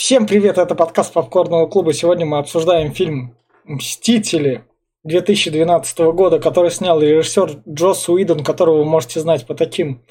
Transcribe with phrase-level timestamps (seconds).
[0.00, 1.92] Всем привет, это подкаст Попкорного клуба.
[1.92, 4.64] Сегодня мы обсуждаем фильм «Мстители»
[5.04, 10.02] 2012 года, который снял режиссер Джос Уидон, которого вы можете знать по таким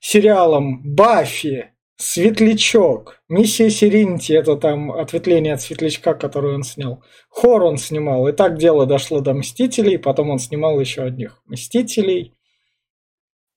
[0.00, 7.04] сериалам «Баффи», «Светлячок», «Миссия Серинити»– это там ответвление от «Светлячка», который он снял.
[7.28, 12.32] «Хор» он снимал, и так дело дошло до «Мстителей», потом он снимал еще одних «Мстителей».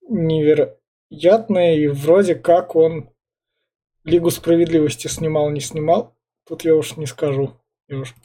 [0.10, 3.12] Невероятно, и вроде как он
[4.04, 6.16] Лигу справедливости снимал, не снимал.
[6.48, 7.54] Тут я уж не скажу.
[7.88, 8.16] Я уж...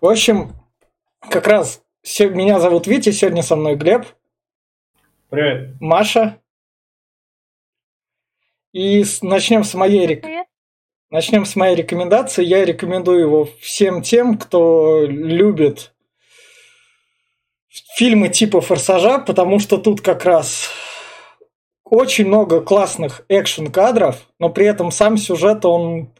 [0.00, 0.52] В общем,
[1.20, 1.82] как раз
[2.18, 4.06] меня зовут Витя, сегодня со мной Глеб.
[5.28, 5.80] Привет.
[5.80, 6.40] Маша.
[8.72, 9.22] И с...
[9.22, 10.24] начнем с моей рек...
[11.10, 12.44] Начнем с моей рекомендации.
[12.44, 15.92] Я рекомендую его всем тем, кто любит
[17.96, 20.70] фильмы типа «Форсажа», потому что тут как раз
[21.90, 26.10] очень много классных экшен-кадров, но при этом сам сюжет, он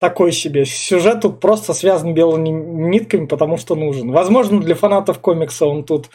[0.00, 0.64] такой себе.
[0.64, 4.10] Сюжет тут просто связан белыми нитками, потому что нужен.
[4.10, 6.08] Возможно, для фанатов комикса он тут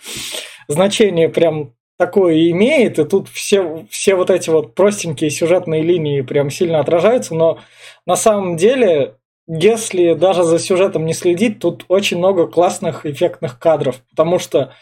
[0.68, 6.50] значение прям такое имеет, и тут все, все вот эти вот простенькие сюжетные линии прям
[6.50, 7.60] сильно отражаются, но
[8.06, 9.16] на самом деле,
[9.48, 14.74] если даже за сюжетом не следить, тут очень много классных эффектных кадров, потому что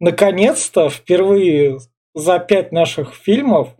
[0.00, 1.78] наконец-то впервые
[2.16, 3.76] за пять наших фильмов,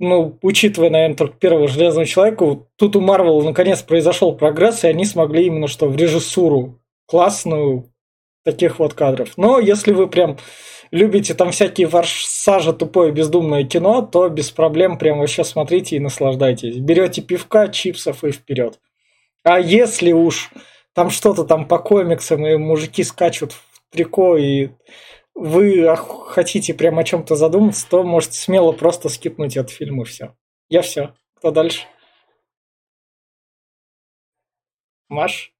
[0.00, 5.04] ну, учитывая, наверное, только первого Железного Человека, тут у Марвел наконец произошел прогресс, и они
[5.04, 7.92] смогли именно что в режиссуру классную
[8.44, 9.34] таких вот кадров.
[9.36, 10.36] Но если вы прям
[10.90, 16.76] любите там всякие форсажи, тупое бездумное кино, то без проблем прям вообще смотрите и наслаждайтесь.
[16.78, 18.80] Берете пивка, чипсов и вперед.
[19.44, 20.50] А если уж
[20.92, 24.70] там что-то там по комиксам, и мужики скачут в трико и
[25.40, 30.36] вы хотите прям о чем-то задуматься, то можете смело просто скипнуть этот фильм и все.
[30.68, 31.14] Я все.
[31.36, 31.86] Кто дальше?
[35.08, 35.54] Маш?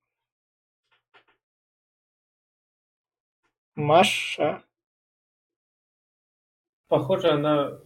[3.75, 4.62] Маша?
[6.88, 7.78] Похоже, она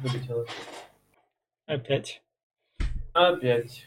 [0.00, 0.46] вылетела.
[1.66, 2.22] Опять.
[3.12, 3.86] Опять.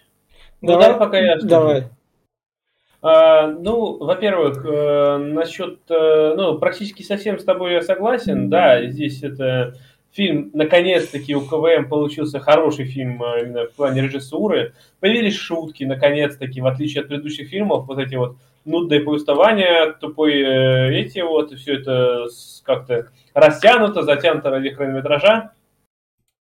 [0.62, 1.38] Давай, ну, давай пока я.
[1.42, 1.90] Давай.
[3.02, 9.22] А, ну, во-первых, э, насчет, э, ну, практически совсем с тобой я согласен, да, здесь
[9.22, 9.76] это
[10.12, 16.60] фильм, наконец-таки у КВМ получился хороший фильм э, именно в плане режиссуры, появились шутки, наконец-таки,
[16.60, 21.76] в отличие от предыдущих фильмов, вот эти вот нудные повествования, тупые эти вот, и все
[21.76, 22.26] это
[22.64, 25.52] как-то растянуто, затянуто ради хронометража,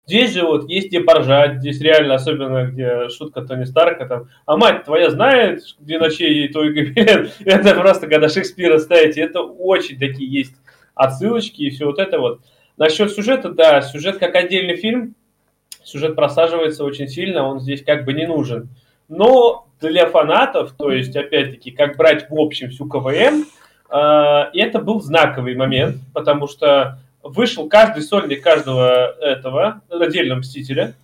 [0.05, 4.57] Здесь же вот есть где поржать, здесь реально, особенно где шутка Тони Старка, там, а
[4.57, 10.29] мать твоя знает, где ночей твой гобелен, это просто, когда Шекспира ставите, это очень такие
[10.29, 10.55] есть
[10.93, 12.41] отсылочки и все вот это вот.
[12.75, 15.15] Насчет сюжета, да, сюжет как отдельный фильм,
[15.83, 18.69] сюжет просаживается очень сильно, он здесь как бы не нужен.
[19.07, 23.45] Но для фанатов, то есть, опять-таки, как брать в общем всю КВМ,
[23.89, 30.95] э, это был знаковый момент, потому что вышел каждый сольник каждого этого отдельного Мстителя.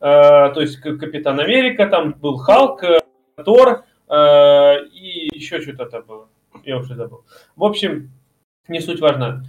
[0.00, 2.98] Э, то есть Капитан Америка, там был Халк, э,
[3.44, 6.28] Тор э, и еще что-то там было.
[6.64, 7.24] Я уже забыл.
[7.56, 8.10] В общем,
[8.68, 9.44] не суть важна.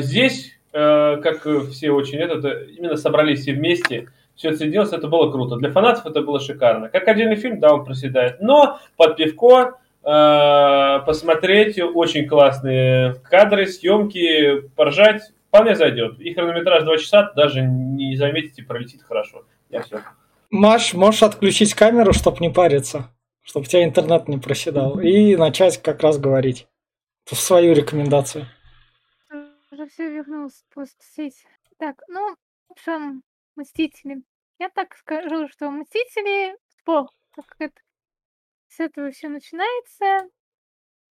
[0.00, 5.56] Здесь, как все очень это, именно собрались все вместе, все соединилось, это было круто.
[5.56, 6.90] Для фанатов это было шикарно.
[6.90, 8.42] Как отдельный фильм, да, он проседает.
[8.42, 16.18] Но под пивко посмотреть очень классные кадры, съемки, поржать, вполне зайдет.
[16.18, 19.44] И хронометраж 2 часа даже не заметите, пролетит хорошо.
[19.68, 20.00] Я все.
[20.50, 23.10] Маш, можешь отключить камеру, чтобы не париться,
[23.42, 26.66] чтобы у тебя интернет не проседал, и начать как раз говорить
[27.26, 28.46] в свою рекомендацию.
[29.70, 31.44] Уже все вернулся постсеть.
[31.78, 32.34] Так, ну,
[32.68, 33.22] в общем,
[33.56, 34.22] Мстители.
[34.58, 37.80] Я так скажу, что Мстители так как это
[38.68, 40.30] с этого все начинается.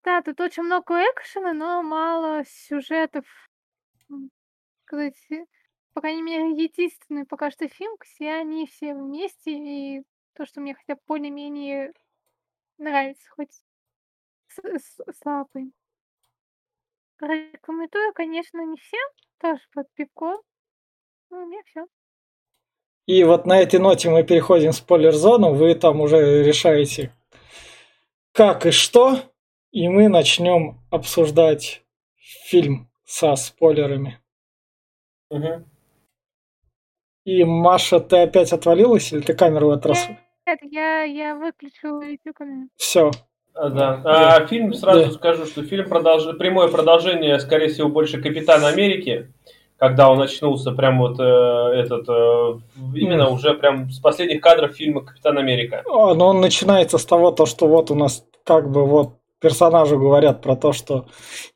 [0.04, 3.26] Да, тут очень много экшена, но мало сюжетов.
[4.86, 5.18] Сказать,
[5.94, 10.74] по крайней мере, единственный пока что фильм, где они все вместе, и то, что мне
[10.74, 11.94] хотя бы более-менее
[12.78, 13.52] нравится, хоть
[14.48, 15.74] с, с, слабый.
[17.20, 19.10] Рекомендую, конечно, не всем,
[19.40, 20.42] тоже под пивко.
[21.30, 21.86] Ну, меня все.
[23.06, 25.54] И вот на этой ноте мы переходим в спойлер-зону.
[25.54, 27.14] Вы там уже решаете,
[28.34, 29.20] как и что,
[29.72, 31.84] и мы начнем обсуждать
[32.16, 34.20] фильм со спойлерами.
[35.30, 35.66] Угу.
[37.26, 40.08] И Маша, ты опять отвалилась или ты камеру в этот раз?
[40.48, 42.38] Нет, я, я выключила YouTube
[42.76, 43.12] Все.
[43.54, 44.02] А, да.
[44.06, 45.12] А, фильм, сразу да.
[45.12, 46.38] скажу, что фильм продолж...
[46.38, 49.34] прямое продолжение, скорее всего, больше Капитана Америки.
[49.80, 52.60] Когда он очнулся, прям вот э, этот, э,
[52.96, 53.34] именно Mm.
[53.34, 55.84] уже прям с последних кадров фильма «Капитан Америка».
[55.90, 59.98] А, Но он начинается с того, то, что вот у нас как бы вот персонажу
[59.98, 61.06] говорят про то, что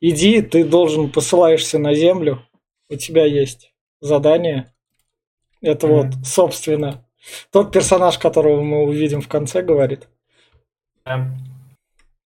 [0.00, 2.40] иди, ты должен посылаешься на землю,
[2.88, 4.72] у тебя есть задание.
[5.60, 5.96] Это Мгм.
[5.96, 7.04] вот, собственно,
[7.52, 10.08] тот персонаж, которого мы увидим в конце, говорит.
[11.04, 11.26] Да.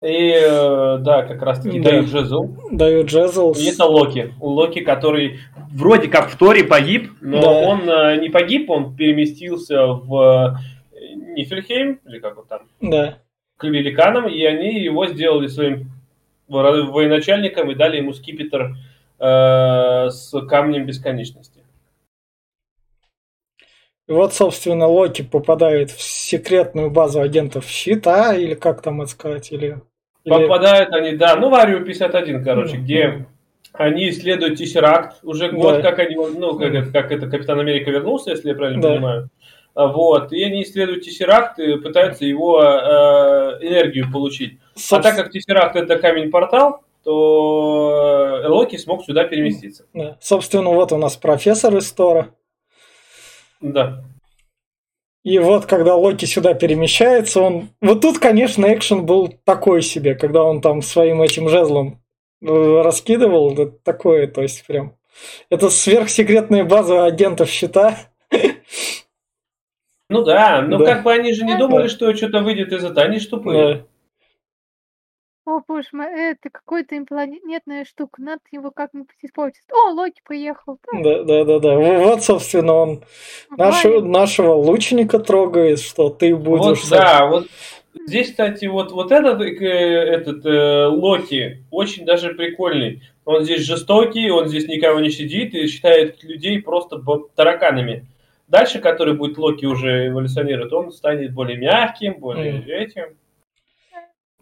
[0.03, 1.91] И э, да, как раз таки Да.
[1.91, 2.57] дают Джезу.
[2.71, 3.53] Даю Джезл.
[3.55, 4.33] И это Локи.
[4.41, 5.41] У Локи, который
[5.73, 7.49] вроде как в Торе погиб, но Да.
[7.51, 10.57] он э, не погиб, он переместился в
[10.95, 11.05] э,
[11.35, 13.19] Нифельхейм, или как он там, Да.
[13.57, 15.91] к великанам, и они его сделали своим
[16.47, 18.77] во- военачальником и дали ему скипетр
[19.19, 21.58] э, с камнем бесконечности.
[24.09, 29.53] И вот, собственно, Локи попадает в секретную базу агентов Щита, или как там это сказать,
[29.53, 29.81] или...
[30.25, 32.85] или- Попадают они, да, ну, в Арию 51, короче, Мгм.
[32.85, 33.27] где
[33.75, 35.19] они исследуют Тессеракт.
[35.23, 35.83] Уже год, Да.
[35.83, 38.89] как они, ну, как, это, как это Капитан Америка вернулся, если я правильно Да.
[38.95, 39.29] понимаю.
[39.75, 44.59] А, Вот, и они исследуют Тессеракт и пытаются его э, энергию получить.
[44.75, 49.85] А Собс- так как Тессеракт это камень-портал, то э, Локи смог сюда переместиться.
[49.95, 50.17] да.
[50.21, 52.29] Собственно, вот у нас профессор из Тора.
[53.61, 54.05] Да.
[55.25, 57.69] И вот, когда Локи сюда перемещается, он...
[57.81, 62.01] Вот тут, конечно, экшен был такой себе, когда он там своим этим жезлом
[62.41, 64.95] э, раскидывал, да, такое, то есть прям...
[65.51, 67.99] Это сверхсекретная база агентов щита.
[70.09, 70.85] Ну да, но Да.
[70.95, 71.89] как бы они же не думали, Да.
[71.89, 73.75] что что-то выйдет из этого, они ж тупые.
[73.75, 73.85] Да.
[75.49, 79.65] О, боже мой, это какая-то инопланетная штука, надо его как-нибудь использовать.
[79.73, 80.79] О, Локи приехал.
[80.93, 81.75] Да, Да, да, да.
[81.79, 83.03] Вот, собственно, он
[83.57, 86.83] нашего, нашего лучника трогает, что ты будешь...
[86.83, 87.47] Вот, да, вот
[88.07, 93.03] здесь, кстати, вот, вот этот, э, этот э, Локи очень даже прикольный.
[93.25, 97.03] Он здесь жестокий, он здесь никого не сидит и считает людей просто
[97.35, 98.05] тараканами.
[98.49, 102.69] Дальше, который будет Локи уже эволюционирует, он станет более мягким, более Мгм.
[102.69, 103.05] этим.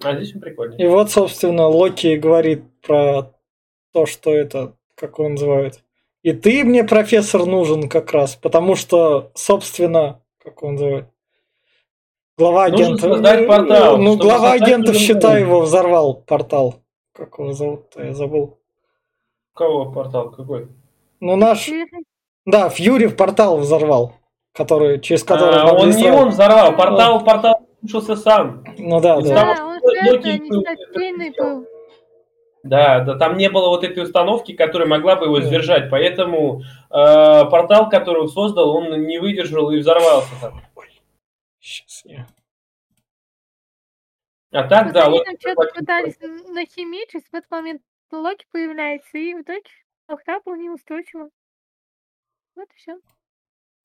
[0.03, 0.77] А здесь он прикольный.
[0.77, 3.33] И вот, собственно, Локи говорит про
[3.93, 5.83] то, что это, как его называют.
[6.23, 11.07] И ты мне, профессор, нужен как раз, потому что, собственно, как он называет,
[12.37, 13.09] глава Нужно агента...
[13.09, 15.09] создать портал, Ну, глава агентов путь.
[15.09, 16.83] его взорвал портал.
[17.13, 18.59] Как его зовут-то, я забыл.
[19.55, 20.31] Кого портал?
[20.31, 20.69] Какой?
[21.21, 21.71] Ну, наш...
[22.45, 24.13] Да, Фьюри в портал взорвал,
[24.53, 28.65] который, через который А, он не он взорвал, портал, портал слушался сам.
[28.79, 29.55] Ну да, да.
[29.57, 31.67] Да, он это был-.
[32.63, 35.47] Да, да, там не было вот этой установки, которая могла бы его Да.
[35.47, 40.61] сдержать, поэтому э, портал, который он создал, он не выдержал и взорвался там.
[41.61, 42.27] Сейчас я...
[44.51, 49.43] А так, да, они вот что-то пытались нахимичить, в этот момент Локи появляется, и в
[49.43, 49.63] итоге
[50.09, 51.31] Лохта был неустойчивым.
[52.55, 52.99] Вот и все.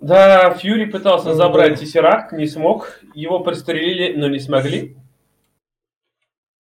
[0.01, 1.33] Да, Фьюри пытался Да.
[1.35, 4.97] забрать Тессеракт, не смог, его пристрелили, но не смогли.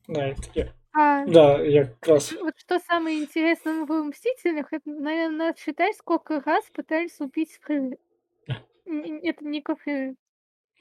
[0.06, 0.72] Да, это я.
[0.92, 2.32] А Да, я как раз...
[2.32, 7.98] вот что самое интересное в «Мстителях», это, наверное, надо считать, сколько раз пытались убить Фьюри.
[8.86, 10.14] Н- Это Ника Фьюри.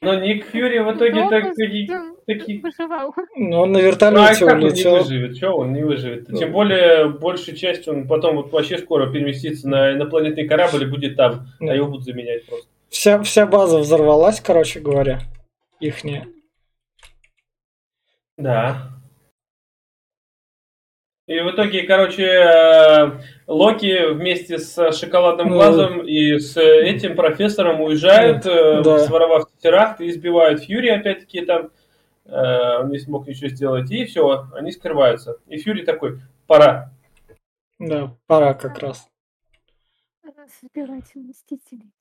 [0.03, 1.89] Но Ник Фьюри в итоге так, таки-
[2.25, 2.57] таки...
[2.59, 3.13] выживал.
[3.35, 4.97] Ну, он на Ну, а вертолете как он не улетел.
[4.97, 5.37] выживет?
[5.39, 6.25] Че он не выживет?
[6.27, 6.37] Да.
[6.37, 11.15] Тем более, большая часть он потом вот вообще скоро переместится на инопланетный корабль и будет
[11.15, 11.71] там, Да.
[11.71, 12.67] а его будут заменять просто.
[12.89, 15.19] Вся, вся база взорвалась, короче говоря.
[15.79, 16.27] Ихняя.
[18.37, 18.89] Да.
[21.25, 23.11] И в итоге, короче, э,
[23.47, 25.53] Локи вместе с шоколадным Ну.
[25.55, 28.99] глазом и с этим профессором уезжают, э, Да.
[28.99, 31.69] своровав теракт, и избивают Фьюри, опять-таки, там.
[32.25, 35.37] Э, Он не смог ничего сделать, и все, они скрываются.
[35.47, 36.91] И Фьюри такой, пора.
[37.79, 39.09] Да, пора как раз.
[40.61, 41.91] Собирайте Мстителей.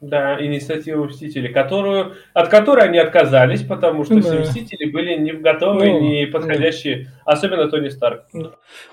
[0.00, 4.40] Да, инициатива Мстителей, которую, от которой они отказались, потому что все Да.
[4.40, 8.24] Мстители были не готовы, Ну, не подходящие, особенно Тони Старк.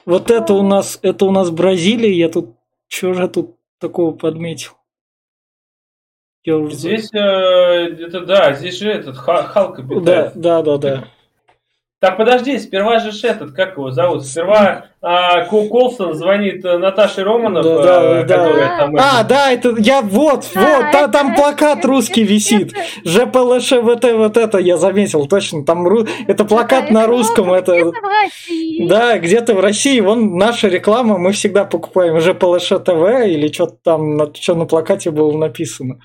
[0.06, 2.56] Вот это у нас, это у нас Бразилия, я тут,
[2.88, 4.72] что же тут такого подметил?
[6.46, 6.76] Я уже...
[6.76, 10.32] Здесь, э, это да, здесь же этот Ха- Халк Да, обитает.
[10.36, 11.08] да, да, да.
[12.04, 14.26] Так, подожди, сперва же этот, как его зовут?
[14.26, 18.38] Сперва а, Ко Колсон звонит э, Наташе Романов, Да, э, да, да.
[18.38, 18.96] которая там...
[18.98, 22.34] А, это- да, это я вот, Да, вот, та- это- там плакат это- русский это-
[22.34, 22.74] висит.
[22.74, 25.64] это- ЖПЛШ ВТ, вот это я заметил, точно.
[25.64, 28.88] Там ру- это плакат это на русском, это где-то в России.
[28.90, 34.34] Да, где-то в России, вон наша реклама, мы всегда покупаем ЖПЛШ ТВ или что-то там,
[34.36, 36.00] что на плакате было написано.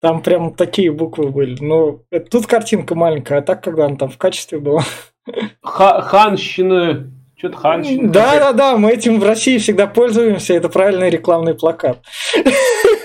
[0.00, 1.56] Там прям такие буквы были.
[1.60, 4.82] Ну, это- тут картинка маленькая, а так, когда она там в качестве была.
[5.62, 7.10] Ха- Ханщина.
[7.36, 8.10] Что-то Ханшин.
[8.10, 11.98] Да, да, да, мы этим в России всегда пользуемся, это правильный рекламный плакат.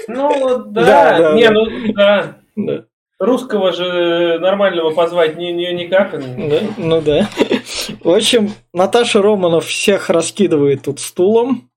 [0.07, 1.51] Ну, да, Да, да, не, да.
[1.53, 2.37] ну, да.
[2.55, 2.85] Да,
[3.19, 6.11] Русского же нормального позвать не, не, никак.
[6.19, 7.27] да, ну да.
[8.03, 11.69] В общем, Наташа Романов всех раскидывает тут стулом.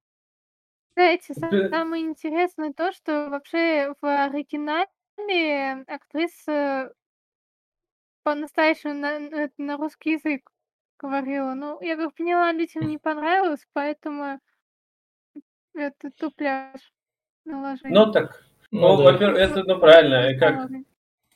[0.95, 1.35] Знаете,
[1.71, 4.87] самое интересное то, что вообще в оригинале
[5.87, 6.93] актриса
[8.23, 10.51] по-настоящему на, на- на русский язык
[10.99, 11.55] говорила.
[11.55, 14.41] Ну, я как поняла, людям не понравилось, поэтому
[15.75, 16.81] это тупляж
[17.45, 17.93] наложили.
[17.93, 19.13] Ну, так, Ну, ну, да.
[19.13, 20.69] во-первых, это, ну, правильно, и как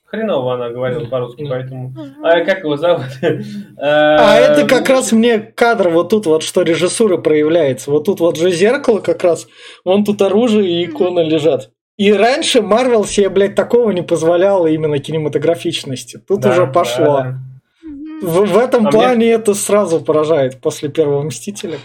[0.05, 1.95] хреново она говорила по-русски, поэтому...
[2.25, 3.05] А как его зовут?
[3.79, 7.91] А это как раз мне кадр вот тут вот, что режиссура проявляется.
[7.93, 9.47] Вот тут вот же зеркало как раз,
[9.85, 11.71] вон тут оружие и иконы лежат.
[12.01, 16.19] И раньше Марвел себе, блядь, такого не позволяла именно кинематографичности.
[16.27, 17.05] Тут Да, уже да, пошло.
[17.19, 17.39] да.
[17.85, 18.21] Мгм.
[18.23, 21.77] В, в этом А мне- плане это сразу поражает после первого Мстителя.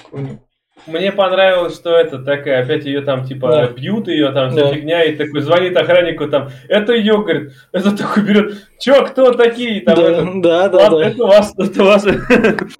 [0.87, 3.67] Мне понравилось, что это такая, опять ее там типа Да.
[3.67, 4.67] бьют ее там Да.
[4.67, 9.33] вся фигня, и такой звонит охраннику там, это ее, говорит, это такой берет, че, кто
[9.33, 9.81] такие?
[9.81, 12.05] Там, Да, это, да, да, «Ладно, да, это вас, это вас.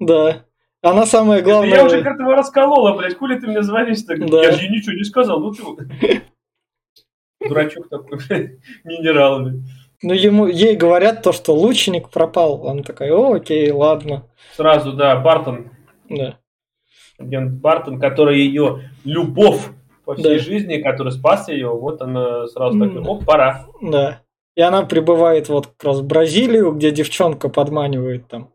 [0.00, 0.36] да.
[0.80, 1.74] Она самое главное...
[1.74, 4.16] Я уже как-то расколола, блядь, хули ты мне звонишь-то?
[4.26, 4.42] Да.
[4.42, 6.22] Я же ей ничего не сказал, ну ты...
[7.46, 8.50] Дурачок такой, блядь,
[8.84, 9.60] минерал, блядь.
[10.02, 12.68] Ну, ему, ей говорят то, что лучник пропал.
[12.68, 14.24] Она такая, о, окей, ладно.
[14.54, 15.70] Сразу, да, Бартон,
[16.08, 16.38] Да.
[17.18, 19.68] агент Бартон, который ее любовь
[20.04, 20.38] по всей Да.
[20.38, 23.66] жизни, который спас ее, вот она сразу такая, оп, пора.
[23.80, 24.20] Да.
[24.54, 28.50] И она прибывает вот как раз в Бразилию, где девчонка подманивает там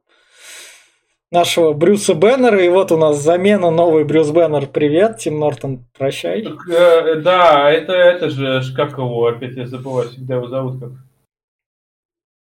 [1.32, 2.62] нашего Брюса Беннера.
[2.64, 4.68] И вот у нас замена новый Брюс Беннер.
[4.68, 6.44] Привет, Тим Нортон, прощай.
[6.44, 10.92] Так, э, да, это, это же, как его, опять я забываю, всегда его зовут как.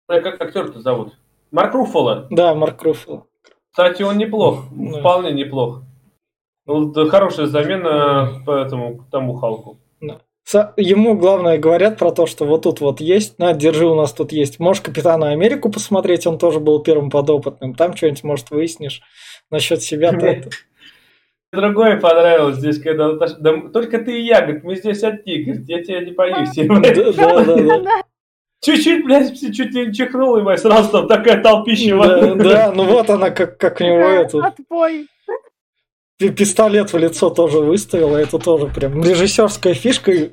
[0.08, 1.14] Э, Как актер-то зовут?
[1.52, 2.26] Марк Руффало.
[2.30, 3.26] Да, Марк Руффало.
[3.70, 4.98] Кстати, он неплох, Да.
[5.00, 5.82] вполне неплох.
[6.66, 9.78] Ну, да, хорошая замена по этому, к тому Халку.
[10.76, 14.32] Ему, главное, говорят про то, что вот тут вот есть, на, держи, у нас тут
[14.32, 14.58] есть.
[14.58, 17.75] Можешь Капитана Америку посмотреть, он тоже был первым подопытным.
[17.75, 19.02] Там что-нибудь, может, выяснишь
[19.50, 20.12] насчет себя.
[20.12, 20.44] Мне
[21.52, 25.68] Другое понравилось здесь, когда Наташа, да только ты и я, говорит, мы здесь одни, говорит,
[25.68, 26.50] я тебя не боюсь.
[27.14, 28.02] Да, да, да.
[28.64, 31.99] Чуть-чуть, блядь, чуть не чихнул, и сразу там такая толпища.
[31.99, 35.08] Да, да, ну вот она как, как у него эту Отбой.
[36.22, 40.12] Пи- пистолет в лицо тоже выставила, это тоже прям режиссерская фишка.
[40.12, 40.30] И,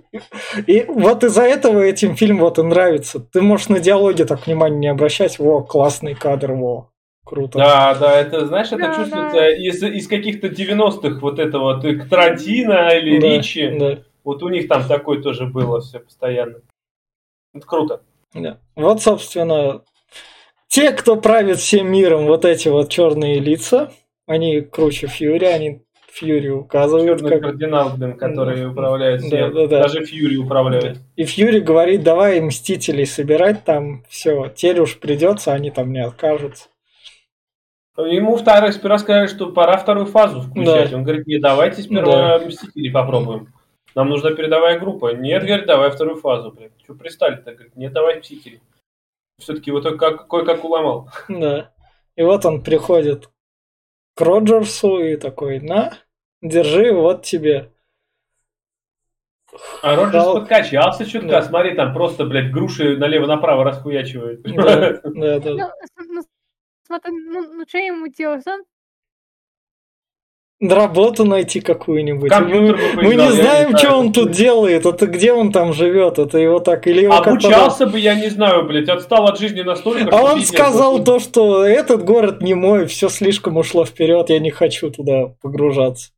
[0.68, 3.20] и вот из-за этого этим фильм вот и нравится.
[3.20, 5.40] Ты можешь на диалоги так внимания не обращать.
[5.40, 6.90] Во, классный кадр, во,
[7.26, 7.58] круто.
[7.58, 9.56] Да, да, это, знаешь, это Да, чувствуется да.
[9.56, 13.70] из, из каких-то 90-х, вот это вот, э, Тарантино или Да, Ричи.
[13.80, 16.58] да, Вот у них там такое тоже было все постоянно.
[17.54, 18.02] Это круто.
[18.34, 18.60] да.
[18.76, 19.82] Вот, собственно,
[20.68, 23.92] те, кто правит всем миром, вот эти вот черные лица,
[24.30, 25.82] они круче Фьюри, они
[26.12, 28.70] Фьюри указывают, Черный как кардинал, блин, который Да.
[28.70, 29.32] управляет всем.
[29.54, 29.84] Да, да, да.
[29.84, 31.00] Даже Фьюри управляет.
[31.16, 36.68] И Фьюри говорит, давай Мстителей собирать там, все, теперь уж придется, они там не откажутся.
[37.98, 40.92] Ему второй сперва сказали, что пора вторую фазу включать.
[40.92, 40.98] Да.
[40.98, 43.52] Он говорит, не, давайте сперва Мстителей попробуем.
[43.96, 45.14] Нам нужна передовая группа.
[45.16, 46.72] Нет, говорит, давай вторую фазу, блядь.
[46.84, 47.52] Что пристали-то?
[47.52, 48.62] Говорит, нет, давай Мстителей.
[49.40, 51.10] Все-таки вот как, кое-как уломал.
[51.28, 51.72] Да.
[52.16, 53.30] И вот он приходит
[54.20, 55.94] к Роджерсу и такой, на,
[56.42, 57.72] держи, вот тебе.
[59.82, 60.40] А Роджерс Халк.
[60.42, 61.30] подкачался чутка.
[61.30, 61.42] Да.
[61.42, 64.42] Смотри, там просто, блядь, груши налево-направо расхуячивает.
[64.44, 65.54] Да, да, да.
[65.54, 65.72] Ну,
[66.10, 66.22] ну,
[67.06, 68.46] ну, ну что ему делать?
[68.46, 68.62] Он
[70.62, 72.30] Работу найти какую-нибудь.
[72.30, 74.00] Компьютер Мы, мы не знаем, не что знаю.
[74.00, 74.86] он тут делает.
[74.86, 76.20] Это где он там живет?
[76.20, 80.10] Это его так или его Обучался бы, я не знаю, блядь, отстал от жизни настолько,
[80.12, 84.52] А он сказал то, что этот город не мой, все слишком ушло вперед, я не
[84.52, 86.12] хочу туда погружаться.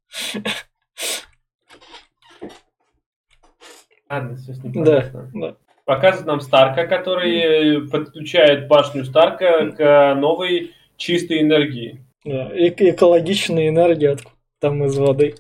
[4.10, 5.56] Ладно, Да, да.
[5.86, 12.04] Показывает нам Старка, который подключает башню Старка к новой чистой энергии.
[12.26, 14.18] Эк- экологичная энергия
[14.60, 15.36] там из воды.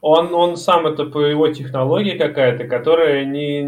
[0.00, 3.62] Он, он сам это по его технологии какая-то, которая не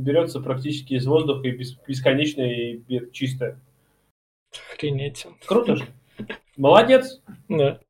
[0.00, 2.50] берется практически из воздуха и бес- бесконечная
[2.86, 3.60] и чистая.
[4.72, 5.26] Охренеть.
[5.46, 5.86] Круто же.
[6.56, 7.20] Молодец.
[7.48, 7.80] Да.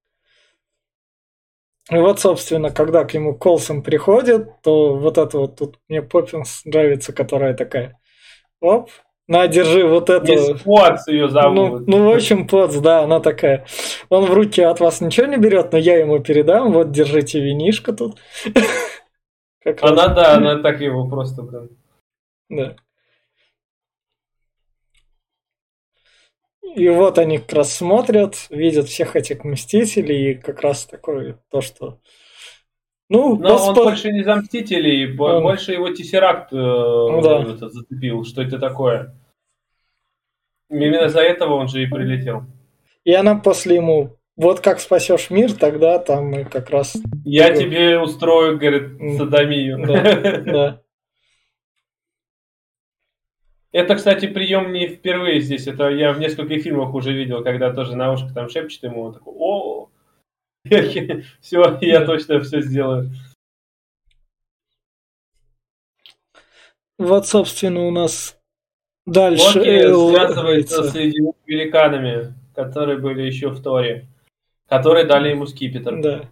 [1.91, 6.65] И вот, собственно, когда к нему Колсон приходит, то вот это вот тут мне Поппинс
[6.65, 8.01] нравится, которая такая,
[8.61, 8.91] оп,
[9.29, 10.31] на, держи вот это.
[10.31, 11.89] Мисс Потс ее Ну, зовут.
[11.89, 13.67] ну, в общем, Потс, да, она такая.
[14.09, 16.73] Он в руки от вас ничего не берет, но я ему передам.
[16.73, 18.19] Вот, держите винишко тут.
[19.81, 21.77] Она, да, она так его просто, блин.
[22.49, 22.77] да.
[26.77, 31.61] И вот они как раз смотрят, видят всех этих мстителей, и как раз такое то,
[31.63, 31.99] что...
[33.09, 35.43] Ну, Но он больше не за мстителей, он...
[35.43, 37.43] больше его тессеракт э, ну, да.
[37.43, 39.15] этот, зацепил, что это такое.
[40.69, 42.43] Именно за этого он же и прилетел.
[43.05, 46.97] И она после ему, вот как спасешь мир, тогда там мы как раз...
[47.25, 49.87] Я тебе устрою, говорит, садомию.
[49.87, 50.83] Да, да.
[53.71, 55.69] Это, кстати, прием не впервые здесь.
[55.69, 59.13] Это я в нескольких фильмах уже видел, когда тоже на ушко там шепчет ему, он
[59.13, 59.91] такой, о,
[61.41, 63.11] все, я точно все сделаю.
[66.99, 68.39] Вот, собственно, у нас
[69.05, 74.07] дальше Локи связывается с великанами, которые были еще в Торе,
[74.69, 76.01] которые дали ему скипетр.
[76.01, 76.31] Да.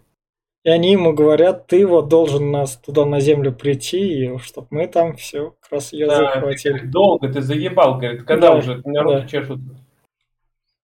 [0.65, 5.15] И они ему говорят, ты вот должен нас туда на землю прийти, чтобы мы там
[5.15, 6.79] все как раз ее да, захватили.
[6.79, 9.27] Ты, долго ты заебал, говорит, когда да, уже на руки да.
[9.27, 9.59] чешут.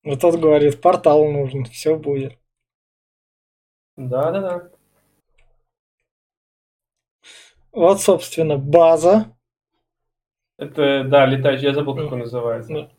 [0.04, 2.38] Вот тот говорит, портал нужен, все будет.
[3.96, 4.70] Да, да, да.
[7.72, 9.26] Вот, собственно, база.
[10.58, 12.72] Это, да, летающий, я забыл, как он называется.
[12.72, 12.90] Да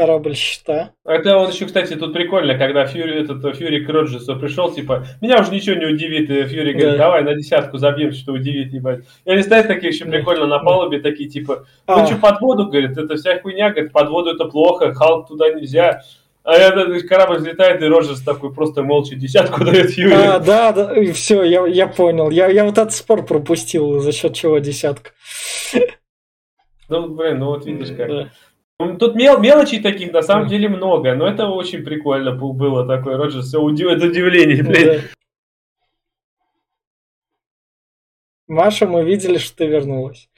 [0.00, 0.92] корабль щита.
[1.04, 5.40] Это вот еще, кстати, тут прикольно, когда Фьюри, этот Фьюри к Роджерсу пришел, типа, меня
[5.40, 7.04] уже ничего не удивит, и Фьюри говорит, да.
[7.04, 9.04] давай на десятку забьем, что удивит, ебать.
[9.24, 12.06] И они стоят такие еще прикольно на палубе, такие, типа, ну а.
[12.06, 16.02] что, под воду, говорит, это вся хуйня, говорит, под воду это плохо, Халк туда нельзя.
[16.42, 20.14] А этот корабль взлетает, и Роджерс такой просто молча десятку дает Фьюри.
[20.14, 22.30] А, да, да, и все, я, я понял.
[22.30, 25.10] Я, я вот этот спор пропустил, за счет чего десятка.
[26.88, 28.08] Ну, блин, ну вот видишь как.
[28.08, 28.30] Да.
[28.98, 33.42] Тут мел, мелочей таких на самом деле много, но это очень прикольно было такое, Роджер,
[33.42, 33.88] все удив...
[33.88, 35.02] это удивление, блядь.
[38.50, 40.28] Маша, мы видели, что ты вернулась.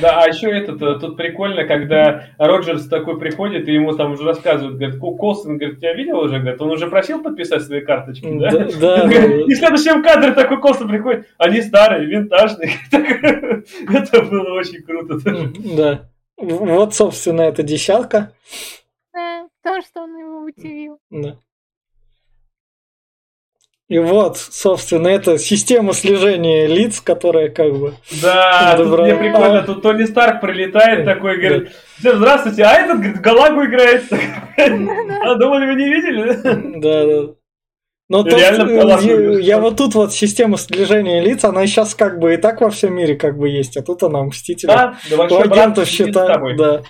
[0.00, 4.78] Да, а еще это тут прикольно, когда Роджерс такой приходит, и ему там уже рассказывают,
[4.78, 8.50] говорит, Колсон, говорит, тебя видел уже, говорит, он уже просил подписать свои карточки, да?
[8.50, 9.10] Да, да.
[9.12, 12.70] И в следующем кадре такой Колсон приходит, они старые, винтажные.
[12.90, 15.18] Это было очень круто.
[15.76, 16.08] Да.
[16.38, 18.32] Вот, собственно, эта десятка.
[19.12, 20.98] Да, то, что он его удивил.
[21.10, 21.36] Да.
[23.88, 27.94] И вот, собственно, это система слежения лиц, которая как бы...
[28.20, 31.72] Да, тут мне прикольно, тут Тони Старк прилетает такой, говорит,
[32.02, 32.16] да.
[32.16, 34.04] здравствуйте, а этот, говорит, Галагу играет.
[34.10, 36.80] А думали, вы не видели?
[36.80, 37.34] Да, да.
[38.08, 38.50] Но тут, я,
[39.40, 42.94] я вот тут вот система слежения лиц, она сейчас как бы и так во всем
[42.94, 44.68] мире как бы есть, а тут она мститель.
[44.68, 46.82] Да, да агентов считает, да.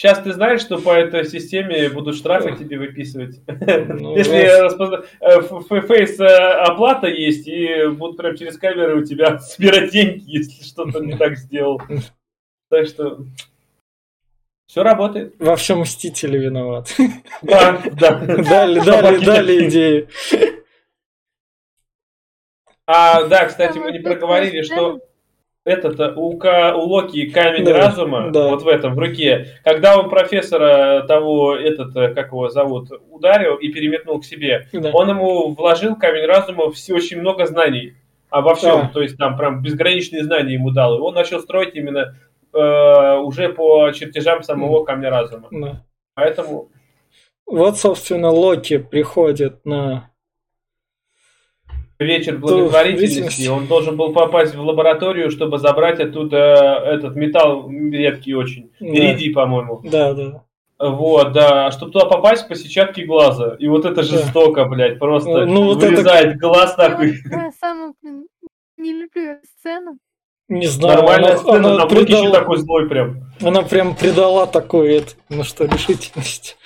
[0.00, 3.38] Сейчас ты знаешь, что по этой системе будут штрафы тебе выписывать.
[3.46, 5.04] Ну, Если распозна...
[5.20, 10.64] Э, фейс э, оплата есть, и будут прям через камеры у тебя собирать деньги, если
[10.64, 11.82] что-то не так сделал.
[12.70, 13.26] Так что
[14.66, 15.34] все работает.
[15.38, 16.96] Во всем Мстители виноват.
[17.42, 18.20] Да, да.
[18.26, 20.08] Дали, дали, дали идею.
[22.86, 25.00] А, да, кстати, мы не проговорили, что
[25.64, 28.48] этот у, у Локи камень да, разума, да.
[28.48, 33.68] вот в этом, в руке, когда он профессора того, этот, как его зовут, ударил и
[33.68, 34.90] переметнул к себе, да.
[34.92, 37.94] он ему вложил камень разума все очень много знаний
[38.30, 38.90] обо всем, да.
[38.92, 42.16] то есть там прям безграничные знания ему дал, и он начал строить именно
[42.54, 45.48] э, уже по чертежам самого камня разума.
[45.50, 45.84] Да.
[46.14, 46.68] Поэтому...
[47.46, 50.09] Вот, собственно, Локи приходит на
[52.04, 53.48] вечер благотворительности.
[53.48, 58.70] Он должен был попасть в лабораторию, чтобы забрать оттуда этот металл редкий очень.
[58.80, 58.86] Да.
[58.86, 59.80] Иридий, по-моему.
[59.84, 60.42] Да, да.
[60.78, 61.66] Вот, да.
[61.66, 63.56] А чтобы туда попасть по сетчатке глаза.
[63.58, 64.68] И вот это жестоко, да.
[64.68, 64.98] блядь.
[64.98, 66.38] Просто ну, вот вырезает это...
[66.38, 67.14] глаз нахуй.
[67.30, 67.94] Я самую
[68.78, 69.98] не люблю сцену.
[70.48, 70.98] Не знаю.
[70.98, 73.22] Нормальная она, сцена, она предала, такой злой прям.
[73.40, 76.58] Она прям придала такой, это, ну что, решительность.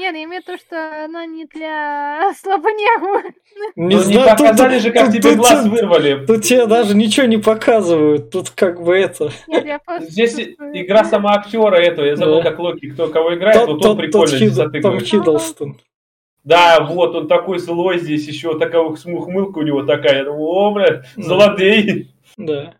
[0.00, 3.34] Нет, я имею в виду, что она не для слабонервных.
[3.76, 6.26] Не, ну, знаю, не показали тут, же, как тут, тебе тут, глаз тут, вырвали.
[6.26, 8.30] Тут тебе даже ничего не показывают.
[8.30, 9.30] Тут как бы это...
[9.46, 10.80] Нет, я Здесь чувствую...
[10.80, 12.06] игра сама актера этого.
[12.06, 12.50] Я забыл, да.
[12.50, 13.58] как Локи, кто кого играет.
[13.58, 15.78] Тот, вот он прикольно здесь Том Хиддлстон.
[16.44, 20.20] Да, вот, он такой злой здесь, еще такая ухмылка у него такая.
[20.20, 22.14] Я думаю, о, бля, злодей.
[22.38, 22.72] Да.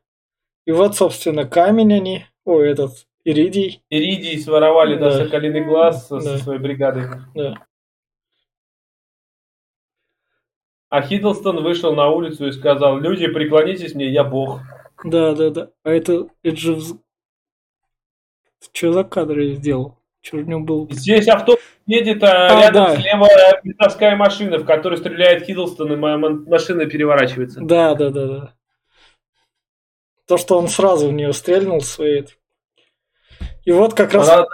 [0.64, 2.92] И вот, собственно, камень они, о, этот,
[3.24, 3.82] Иридий.
[3.90, 6.20] Иридий своровали, да, да Соколиный глаз да.
[6.20, 7.04] со своей бригадой.
[7.34, 7.66] Да.
[10.88, 14.60] А Хиддлстон вышел на улицу и сказал, люди, преклонитесь мне, я бог.
[15.04, 15.70] Да, да, да.
[15.84, 16.78] А это, это же...
[18.72, 19.96] Что за кадр я сделал?
[20.20, 20.88] Что у него был?
[20.90, 22.96] Здесь автобус едет, а, а рядом да.
[22.96, 23.28] слева
[23.62, 27.60] ментовская машина, в которой стреляет Хиддлстон, и моя машина переворачивается.
[27.62, 28.54] Да, да, да, да.
[30.26, 32.26] То, что он сразу в нее стрельнул своей.
[33.64, 34.28] И вот как раз...
[34.28, 34.46] Она,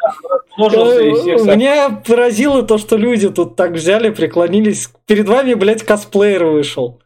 [0.59, 4.91] да, всех соб- Меня поразило то, что люди тут так взяли, преклонились.
[5.07, 7.01] Перед вами, блядь, косплеер вышел.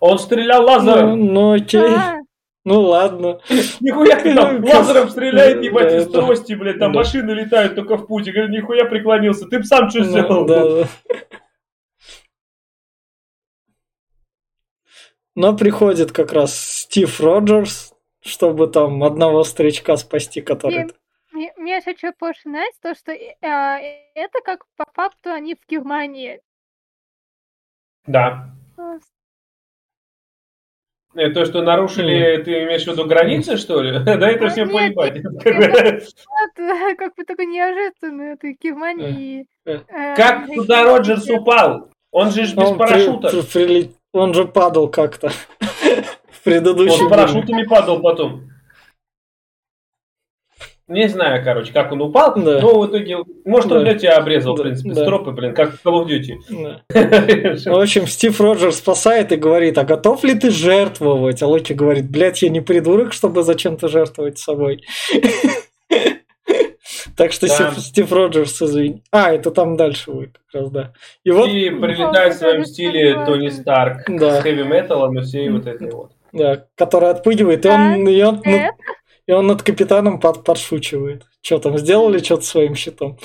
[0.00, 1.32] Он стрелял Ну, лазером.
[1.32, 1.80] ну окей.
[1.80, 2.16] А,
[2.64, 3.40] Ну ладно.
[3.80, 8.06] Нихуя ты там Кос- лазером стреляет, ебать, из трости, блядь, там машины летают только в
[8.06, 8.26] путь.
[8.26, 9.46] Я говорю, нихуя преклонился.
[9.46, 10.44] Ты б сам что Ну, сделал?
[10.46, 10.88] да, да.
[15.34, 17.92] Но приходит как раз Стив Роджерс,
[18.26, 20.90] чтобы там одного старичка спасти, который...
[21.32, 23.26] Мне, мне еще что пошинать, то, что э,
[24.14, 26.40] это как по факту они в Германии.
[28.06, 28.50] Да.
[28.76, 29.00] Ну,
[31.16, 33.98] Э, То, что нарушили, ты имеешь в виду границы, что ли?
[34.04, 35.22] Да это всем нет, поебать.
[35.24, 39.46] Вот, как бы такой неожиданно, это Германии.
[39.64, 41.88] Э, э, Как э, туда Роджерс упал?
[42.12, 43.30] Он же ж без парашюта.
[44.12, 45.30] он же падал как-то
[46.46, 48.48] в предыдущем Он с парашютами падал потом.
[50.88, 52.60] Не знаю, короче, как он упал, Да.
[52.60, 53.84] но в итоге, может, он Да.
[53.90, 55.02] для тебя обрезал, в Да, принципе, да.
[55.02, 56.34] стропы, блин, как в Call of Duty.
[56.48, 56.82] Да.
[57.72, 61.42] В общем, Стив Роджерс спасает и говорит, а готов ли ты жертвовать?
[61.42, 64.84] А Локи говорит, блядь, я не придурок, чтобы зачем-то жертвовать собой.
[67.16, 67.54] Так что Да.
[67.72, 69.02] Стив, Стив Роджерс, извини.
[69.10, 70.92] А, это там дальше будет как раз, да.
[71.24, 74.38] И вот, И прилетает в своем стиле Тони Старк Да.
[74.38, 76.12] с хэви-металом и всей вот этой вот.
[76.32, 78.70] Да, который отпугивает, и он, и он, Э,
[79.26, 81.24] и он над капитаном под, подшучивает.
[81.42, 83.18] Что там, сделали что-то своим щитом?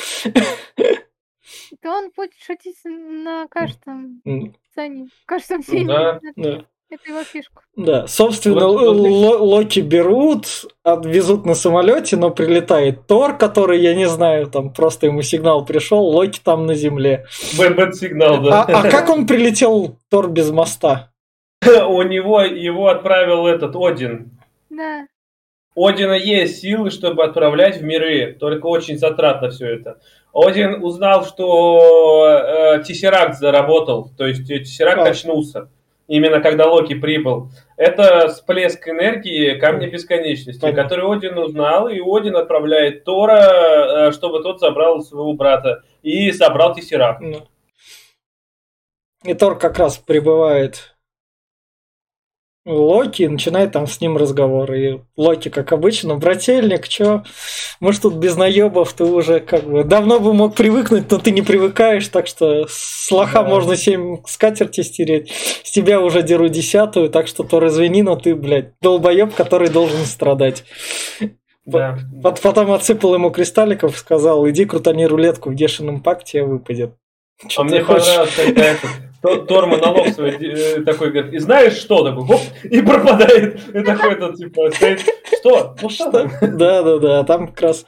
[1.82, 4.22] то он будет шутить на каждом
[4.72, 5.88] сцене, в каждом фильме.
[5.88, 6.20] да.
[6.36, 6.66] Да.
[6.94, 7.62] Это его фишка.
[7.78, 10.46] Да, собственно, Вот- вот Ло- Локи берут,
[10.84, 16.04] отвезут на самолете, но прилетает Тор, который, я не знаю, там просто ему сигнал пришел,
[16.04, 17.26] Локи там на земле.
[17.58, 18.64] Бэт сигнал, А, да.
[18.66, 21.11] а как он прилетел, Тор без моста?
[21.66, 24.32] У него его отправил этот Один.
[24.70, 25.06] Да.
[25.74, 30.02] У Одина есть силы, чтобы отправлять в миры, только очень затратно все это.
[30.34, 35.12] Один узнал, что э, Тессеракт заработал, то есть э, Тессеракт А.
[35.12, 35.70] очнулся,
[36.08, 37.50] именно когда Локи прибыл.
[37.78, 40.84] Это всплеск энергии Камня Бесконечности, Понятно.
[40.84, 46.76] который Один узнал, и Один отправляет Тора, э, чтобы тот забрал своего брата и собрал
[46.76, 47.22] Тессеракт.
[47.22, 47.48] Ну.
[49.24, 50.91] И Тор как раз прибывает
[52.66, 54.72] Локи начинает там с ним разговор.
[54.74, 57.24] И Локи, как обычно, брательник, чё?
[57.80, 61.32] Мы ж тут без наебов, ты уже как бы давно бы мог привыкнуть, но ты
[61.32, 63.50] не привыкаешь, так что с лоха Да.
[63.50, 65.32] можно семь скатерти стереть.
[65.64, 70.06] С тебя уже деру десятую, так что Тор, извини, но ты, блядь, долбоеб, который должен
[70.06, 70.64] страдать.
[71.66, 71.98] Да.
[72.22, 76.92] Пот- Потом отсыпал ему кристалликов, сказал, иди крутани рулетку в Гешином пакте, тебе выпадет.
[77.48, 78.08] Чё А мне хочешь?
[78.38, 82.04] этот То- Тор монолог свой э, такой говорит, и знаешь что?
[82.04, 83.60] Такой, хоп, и пропадает.
[83.70, 85.02] И такой этот, типа, стоит,
[85.40, 85.76] что?
[85.82, 86.12] Ну что?
[86.12, 87.86] там?» Да, да, да, там как раз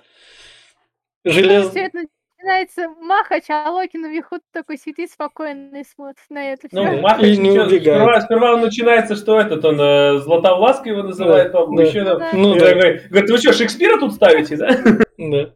[1.25, 1.69] желез...
[1.69, 1.99] Все это
[2.37, 6.95] начинается махач, а Локи наверху такой сидит спокойно и смотрит на это Ну, все.
[6.95, 7.01] Да.
[7.01, 8.01] Махач И не чё- убегает.
[8.01, 11.83] Сперва, сперва он начинается, что этот, он э, Златовласка его называет, Да, по-моему, да.
[11.83, 12.41] еще там.
[12.41, 14.69] Ну И да, Говорит, вы что, Шекспира тут ставите, да?
[15.17, 15.53] да.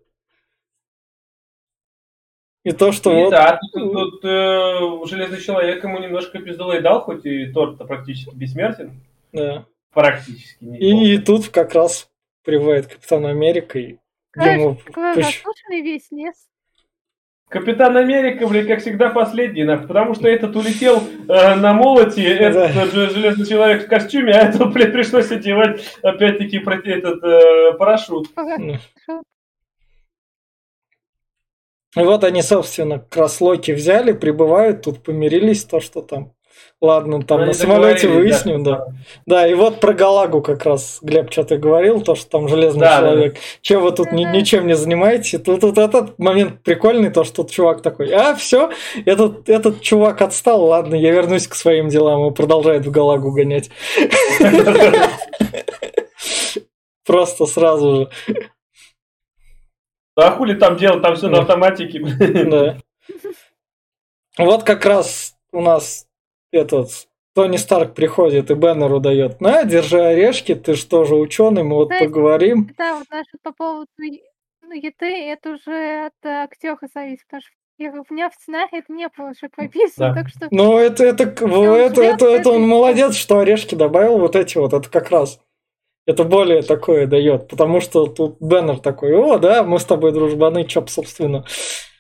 [2.68, 3.30] И то, что И вот...
[3.30, 9.00] да, тут, тут, э, Железный Человек ему немножко пиздулей дал, хоть и Тор-то практически бессмертен.
[9.32, 9.66] да.
[9.94, 10.58] Практически.
[10.60, 12.10] не И, и тут как раз
[12.44, 13.96] прибывает Капитан Америка и
[14.36, 16.36] разрушенный весь лес.
[17.48, 22.76] Капитан Америка, блин, как всегда, последний, нахуй, потому что этот улетел э, на молоте, этот
[22.76, 22.84] Да.
[22.84, 28.28] э, железный человек в костюме, а этому, блин, пришлось одевать, опять-таки, этот э, парашют.
[31.98, 32.04] Ну.
[32.04, 36.34] И вот они, собственно, как раз Локи взяли, прибывают, тут помирились, то, что там...
[36.80, 38.86] Ладно, там Они на самолете выясним, да.
[39.26, 42.82] Да, и вот про Галагу как раз, Глеб, что ты говорил, то, что там железный
[42.82, 43.38] Да, да, человек.
[43.62, 45.42] Чем вы тут ни- ничем не занимаетесь?
[45.42, 48.70] Тут, тут этот момент прикольный, то, что тут чувак такой, а, все,
[49.06, 53.72] этот, этот чувак отстал, ладно, я вернусь к своим делам, и продолжает в Галагу гонять.
[57.08, 58.10] Просто сразу же,
[60.18, 62.00] А хули там делать, там все на автоматике.
[62.50, 62.78] да.
[64.38, 66.08] Вот как раз у нас
[66.52, 66.90] этот
[67.36, 71.92] Тони Старк приходит и Беннеру дает, на, держи орешки, ты же тоже ученый, мы вот
[71.92, 72.70] Кстати, поговорим.
[72.78, 77.92] Да, вот насчет по поводу ну, еды, это уже от актера зависит, потому что я-
[78.10, 80.14] у меня в сценарии это не было уже прописано, Да.
[80.16, 84.18] так что Ну, это, это, это, жрёт, это, это он это- молодец, что орешки добавил
[84.18, 85.40] вот эти вот, это как раз.
[86.08, 90.64] Это более такое дает, потому что тут Беннер такой, о, да, мы с тобой дружбаны,
[90.64, 91.44] б, собственно.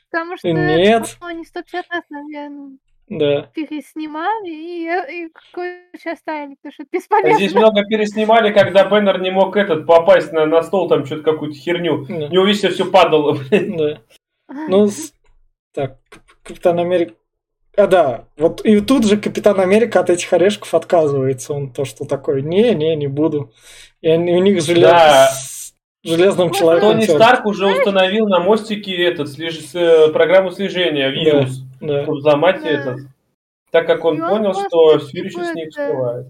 [0.10, 1.18] потому что Нет.
[1.20, 2.78] это, не 150 раз, наверное.
[3.10, 3.44] Да.
[3.54, 7.36] переснимали и, и короче, оставили, потому что это А бесполезно.
[7.36, 11.58] Здесь много переснимали, когда Беннер не мог этот попасть на, на стол, там что-то какую-то
[11.58, 12.06] херню.
[12.06, 12.28] Да.
[12.28, 13.78] У него везде все падало, блин.
[13.78, 14.02] Да.
[14.70, 14.90] Ну,
[15.74, 17.14] так, Кап- Капитан Америка...
[17.78, 21.54] А, да, вот и тут же Капитан Америка от этих орешков отказывается.
[21.54, 23.54] Он то, что такое, не, не, не буду.
[24.02, 24.82] И они- у них желез...
[24.90, 25.28] Да.
[25.30, 26.92] с железным Ну, человеком.
[26.94, 27.06] Тони.
[27.06, 32.04] Старк уже установил на мостике этот, слеж- э, программу слежения, вирус, Да.
[32.04, 32.70] чтобы взломать Да.
[32.70, 33.00] этот.
[33.72, 36.28] Так как он И он понял, просто, что типа, еще с это- скрывает.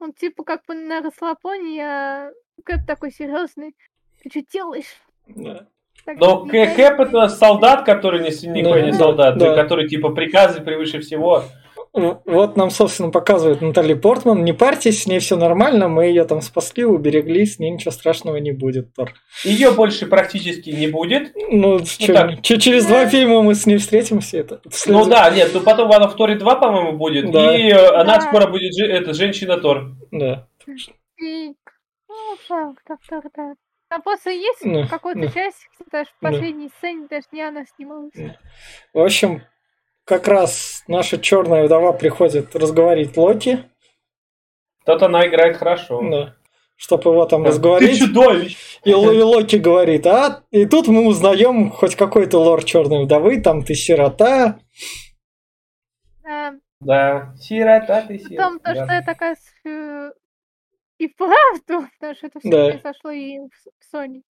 [0.00, 2.30] Он типа как бы на расслабоне, а
[2.64, 3.74] Кэп такой серьезный.
[4.22, 4.96] Ты что делаешь?
[5.28, 5.66] Да.
[6.08, 9.54] Так Но дай- Кэп это солдат, который не, никакой Да, не да, солдат, да.
[9.54, 11.44] который типа приказы превыше всего.
[11.92, 14.42] В- Вот нам, собственно, показывает Натали Портман.
[14.42, 18.36] Не парьтесь, с ней все нормально, мы ее там спасли, уберегли, с ней ничего страшного
[18.36, 19.12] не будет, Тор.
[19.44, 21.32] Ее больше практически не будет.
[21.50, 22.40] Ну, чё, так.
[22.40, 24.38] чё, через два фильма мы с ней встретимся.
[24.38, 27.30] Это, вслед Ну да, нет, ну потом она в Торе 2, по-моему, будет.
[27.30, 27.54] Да.
[27.54, 28.20] И э, она Да.
[28.22, 29.90] скоро будет это, женщина Тор.
[30.10, 30.46] Да.
[31.20, 31.52] И-
[32.08, 32.74] Ну, так,
[33.34, 33.54] так,
[33.88, 35.28] Там просто есть Ну, какой-то ну.
[35.30, 36.30] часть, даже в Да.
[36.30, 38.12] последней сцене даже не она снималась.
[38.92, 39.42] В общем,
[40.04, 43.64] как раз наша черная вдова приходит разговорить Локи,
[44.84, 46.00] Тут она играет хорошо.
[46.10, 46.34] да,
[46.76, 47.98] чтобы его там Ты разговорить.
[47.98, 48.78] чудовищ!
[48.84, 53.62] И, и Локи говорит, а, и тут мы узнаем хоть какой-то лор черной вдовы, там
[53.62, 54.58] ты сирота.
[56.26, 58.36] А, Да, сирота ты сирота.
[58.36, 58.84] Потом то, да.
[58.84, 60.10] что я такая э,
[60.98, 62.70] и вправду, потому что это все Да.
[62.78, 64.22] произошло и в Sony.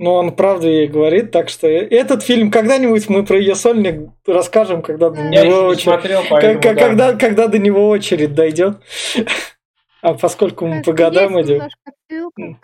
[0.00, 4.80] Но он правду ей говорит, так что этот фильм когда-нибудь мы про ее сольник расскажем,
[4.80, 5.82] когда до Я него еще не очередь.
[5.82, 6.74] смотрел, поэтому да.
[6.74, 8.78] когда, когда до него очередь дойдет.
[10.00, 11.68] А поскольку мы по Есть годам идем.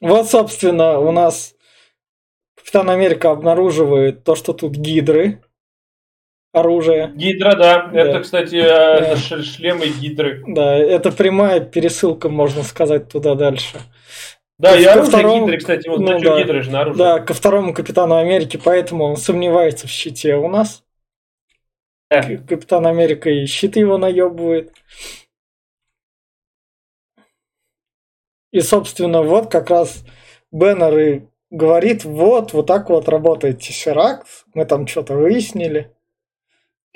[0.00, 1.54] Вот, собственно, у нас
[2.56, 5.42] Капитан Америка обнаруживает то, что тут гидры.
[6.52, 7.12] Оружие.
[7.14, 7.86] Гидра, да.
[7.88, 8.00] Да.
[8.00, 10.42] Это, кстати, э, ш- шлемы гидры.
[10.46, 13.78] Да, это прямая пересылка, можно сказать, туда дальше.
[14.58, 16.40] Да, и Ко оружие второму- гидры, кстати, вот ну да.
[16.40, 16.98] гидры же на оружие.
[16.98, 20.82] Да, ко второму Капитану Америки, поэтому он сомневается в щите у нас.
[22.10, 22.22] Да.
[22.22, 24.72] К- Капитан Америка и щит его наебывает.
[28.52, 30.02] И, собственно, вот как раз
[30.50, 35.94] Беннер и говорит, вот, вот так вот работает Тессеракт, мы там что-то выяснили.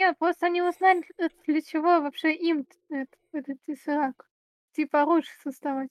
[0.03, 4.27] Нет, просто они узнали, э, для чего вообще им этот, этот Тессеракт.
[4.75, 5.91] Типа оружие создавать.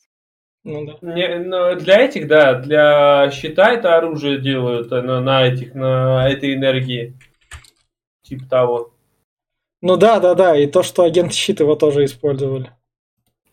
[0.65, 0.97] Ну да.
[1.01, 6.27] Не, ну, для этих, да, для щита это оружие делают э, на, на этих, на
[6.29, 7.17] этой энергии.
[8.21, 8.93] Типа того.
[9.81, 12.69] Ну да, да, да, и то, что агент щит его тоже использовали.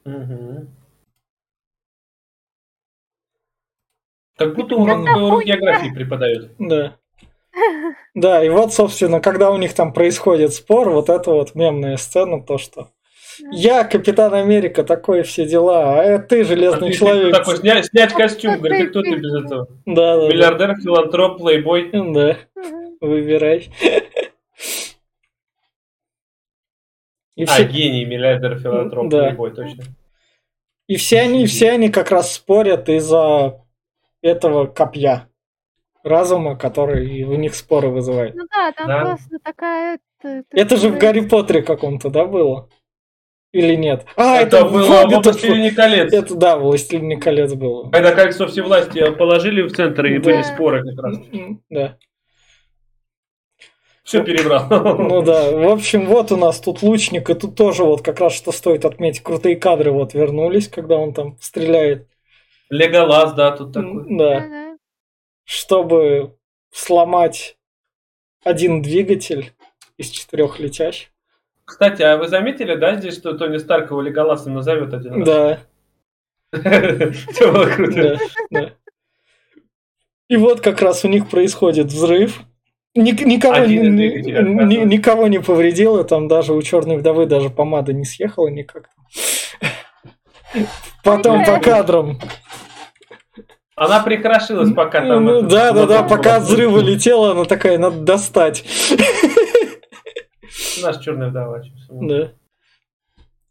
[0.05, 0.75] Мгм.
[4.35, 6.51] Как будто урок, урок географии преподают.
[6.59, 6.99] Да.
[8.15, 12.43] Да, и вот, собственно, когда у них там происходит спор, вот это вот мемная сцена,
[12.43, 12.91] то, что
[13.53, 17.37] я Капитан Америка, такое все дела, а ты А железный ты- ты человек.
[17.37, 19.69] такой, снять, снять костюм, говорит, ты кто ты без этого?
[19.87, 20.29] Да, да, да.
[20.29, 21.91] Миллиардер, филантроп, плейбой.
[21.93, 22.37] Да,
[23.01, 23.69] выбирай.
[27.37, 29.27] И А, все, гений, миллиардер, филантроп, Да.
[29.27, 29.85] плейбой, точно.
[30.89, 33.63] и все они, все они как раз спорят из-за
[34.23, 35.29] этого копья
[36.05, 38.35] разума, который у них споры вызывает.
[38.35, 39.01] Ну да, там Да.
[39.05, 39.99] просто такая...
[40.23, 42.69] т- Это же в Гарри Поттере каком-то, да, было?
[43.53, 44.05] Или нет?
[44.17, 46.13] А, это, это, в было в «Хоббитах» «Властелине колец».
[46.13, 47.89] Это да, в «Властелине колец» было.
[47.91, 50.25] Когда кольцо всевластия положили в центр, и Да.
[50.25, 51.19] были споры как раз.
[51.71, 51.97] Да.
[54.05, 54.67] Все перебрал.
[54.99, 55.51] Ну да.
[55.51, 58.85] В общем, вот у нас тут лучник, и тут тоже вот как раз что стоит
[58.85, 59.23] отметить.
[59.23, 62.07] Крутые кадры вот вернулись, когда он там стреляет.
[62.71, 64.05] Леголас, да, тут такой.
[64.17, 64.47] Да.
[65.49, 66.37] Чтобы
[66.71, 67.57] сломать
[68.45, 69.55] один двигатель
[69.97, 71.09] из четырех летящих.
[71.65, 75.27] Кстати, а вы заметили, да, здесь, что Тони Старк его Леголасом назовет один раз?
[75.27, 75.59] Да,
[76.53, 78.19] Это было круто.
[80.29, 82.43] И вот как раз у них происходит взрыв.
[82.95, 88.91] Ник- никого, никого не повредило, там даже у черной вдовы даже помада не съехала никак.
[91.03, 92.21] Потом по кадрам.
[93.79, 95.25] Она прихорошилась, пока там...
[95.25, 98.65] Ну, этот да, да, да, пока от взрыва летела, она такая, надо достать.
[100.83, 101.63] Наш черная вдова.
[101.91, 102.33] Да.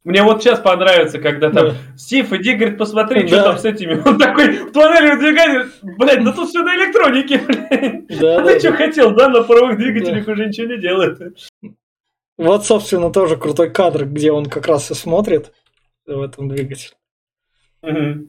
[0.04, 3.44] Мне вот сейчас понравится, когда там Стив, иди, говорит, посмотри, что Да.
[3.44, 4.02] там с этими.
[4.06, 8.08] Он такой в туннеле выдвигает, блядь, да тут все на электронике, блядь.
[8.20, 8.78] Да, А да, ты что да.
[8.78, 11.20] хотел, да, на паровых двигателях уже ничего не делает.
[12.38, 15.52] Вот, собственно, тоже крутой кадр, где он как раз и смотрит
[16.06, 16.94] в этом двигателе.
[17.82, 18.28] Мгм.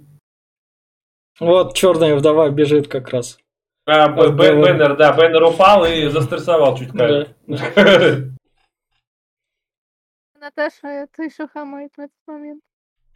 [1.40, 3.38] Вот черная вдова бежит как раз.
[3.86, 7.28] А, Б- Беннер, да, Беннер упал и застрессовал чуть как.
[10.40, 12.62] Наташа это еще хамает в этот момент.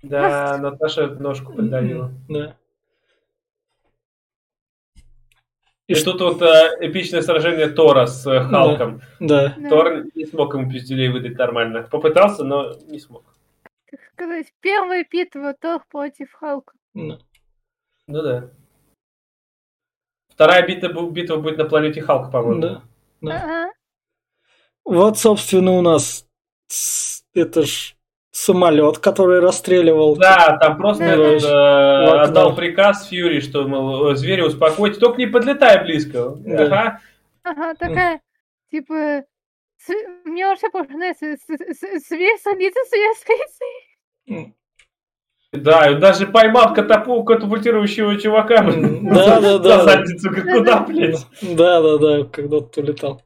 [0.03, 2.11] Да, Наташа ножку подавила.
[2.29, 2.57] Да.
[5.89, 9.03] И тут вот э, эпичное сражение Тора с э, Халком.
[9.21, 9.55] Да.
[9.59, 9.69] Да.
[9.69, 11.83] Тор не смог ему пизделей выдать нормально.
[11.83, 13.25] Попытался, но не смог.
[13.91, 16.73] Так сказать, первая битва Тор против Халка.
[16.95, 17.19] да.
[18.07, 18.51] Ну да.
[20.29, 22.61] Вторая битва, битва будет на планете Халк, по-моему.
[22.61, 22.83] Да.
[23.21, 23.37] Да.
[23.43, 23.73] Ага.
[24.85, 26.27] Вот, собственно, у нас
[27.35, 27.95] это ж
[28.33, 30.17] самолет, который расстреливал.
[30.17, 31.13] Да, там просто Да.
[31.13, 36.31] этот, э, отдал приказ Фьюри, что, мол, э, звери успокойте, только не подлетай близко.
[36.39, 36.65] Да.
[36.65, 37.01] Ага.
[37.45, 38.21] Ага, такая,
[38.71, 39.25] типа,
[39.79, 42.07] с- мне вообще просто нравится, с- с-
[45.53, 48.63] Да, и даже поймал катапу, катапультирующего чувака.
[48.63, 49.79] Да, да, да.
[49.85, 51.27] За задницу, как куда, блядь.
[51.43, 53.23] Да, да, да, когда ты улетал.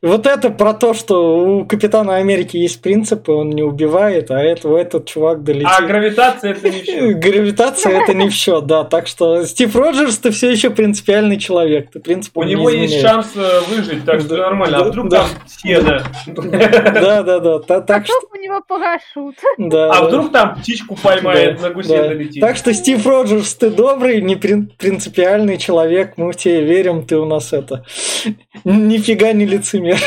[0.00, 4.68] Вот это про то, что у Капитана Америки есть принципы, он не убивает, а это,
[4.76, 5.68] этот чувак долетит.
[5.70, 7.08] А гравитация это не все.
[7.12, 8.84] Гравитация это не в счет, да.
[8.84, 11.90] Так что Стив Роджерс, ты все еще принципиальный человек.
[11.92, 14.78] Ты принцип У него есть шанс э, выжить, так что Да, нормально.
[14.78, 15.18] А да, вдруг да.
[15.18, 16.02] там сено?
[16.92, 17.58] Да, да, да.
[17.58, 18.14] та- А Так что.
[18.32, 19.36] у него парашют.
[19.58, 20.08] Да, А да.
[20.08, 22.08] вдруг там птичку поймает, Да, на гусе да.
[22.08, 22.40] долетит?
[22.40, 27.16] Так что, Стив Роджерс, ты добрый, не прин- принципиальный человек, мы в тебя верим, ты
[27.16, 27.84] у нас это...
[28.64, 29.98] Нифига не лицемер.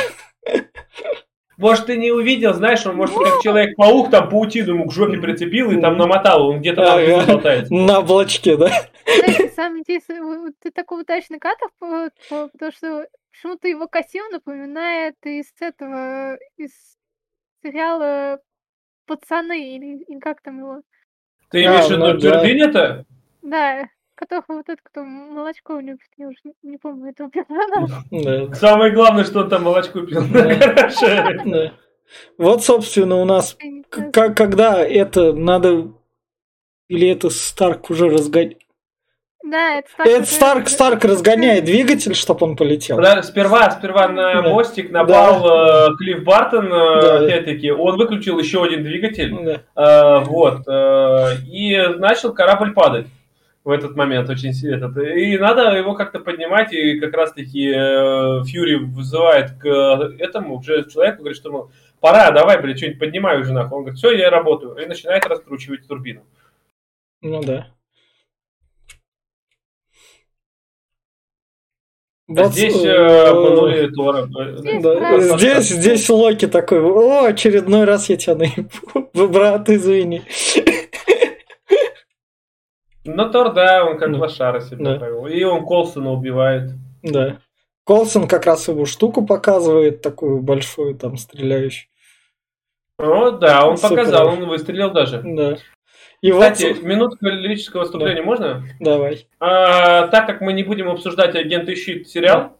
[1.57, 5.71] Может, ты не увидел, знаешь, он, может, как Человек-паук, там паутину ему к жопе прицепил
[5.71, 7.73] и там намотал, он где-то там внизу болтается.
[7.73, 8.67] На облачке, да?
[9.05, 13.87] Знаете, самое интересное, вот- вот ты такой удачный катов, по- по- потому что почему-то его
[13.87, 16.71] костюм напоминает из этого, из
[17.63, 18.41] сериала
[19.07, 20.81] «Пацаны» или, или как там его.
[21.51, 22.19] Ты имеешь в А, виду ну
[23.43, 23.89] да.
[24.19, 28.03] Да, которого вот этот, кто молочко любит, я уже не, не помню этого персонажа.
[28.11, 28.55] Да.
[28.55, 30.21] Самое главное, что он там молочко пил.
[30.33, 31.07] Хорошо.
[31.45, 31.71] Да.
[32.37, 33.57] Вот, собственно, у нас,
[33.89, 35.91] когда это надо...
[36.87, 38.59] Или это Старк уже разгоняет?
[39.43, 40.07] Да, это Старк.
[40.07, 42.97] Это который- Старк, Старк разгоняет двигатель, чтобы он полетел.
[42.97, 44.49] Да, Сперва, сперва на Да.
[44.49, 46.69] мостик напал э, Клифф Бартон, э,
[47.01, 47.19] Да.
[47.25, 50.19] опять-таки, он выключил еще один двигатель, Да.
[50.21, 53.07] э, вот, э, и начал корабль падать
[53.65, 58.75] в этот момент очень этот, и надо его как-то поднимать, и как раз-таки э, Фьюри
[58.75, 59.67] вызывает к
[60.19, 63.77] этому уже человеку, говорит, что мол, пора, давай, блядь, что-нибудь поднимай уже нахуй.
[63.77, 66.21] Он говорит, все, я работаю, и начинает раскручивать турбину.
[67.21, 67.71] Ну да.
[72.27, 74.27] А здесь э, э, обманули Тора.
[74.57, 78.69] Здесь Да, здесь, здесь Локи такой, о, очередной раз я тебя наебу,
[79.27, 80.21] брат, извини.
[83.05, 84.17] Но Тор, да, он как Да.
[84.17, 84.99] лошара себя Да.
[84.99, 85.27] повел.
[85.27, 86.71] И он Колсона убивает.
[87.03, 87.37] Да.
[87.85, 91.87] Колсон как раз его штуку показывает, такую большую, там, стреляющую.
[92.97, 93.89] О, да, он Супер.
[93.97, 95.21] показал, он выстрелил даже.
[95.23, 95.57] Да.
[96.21, 98.63] И Кстати, вот, минутка лирического выступления можно?
[98.79, 99.27] давай.
[99.39, 102.57] А, так как мы не будем обсуждать агенты Щит сериал,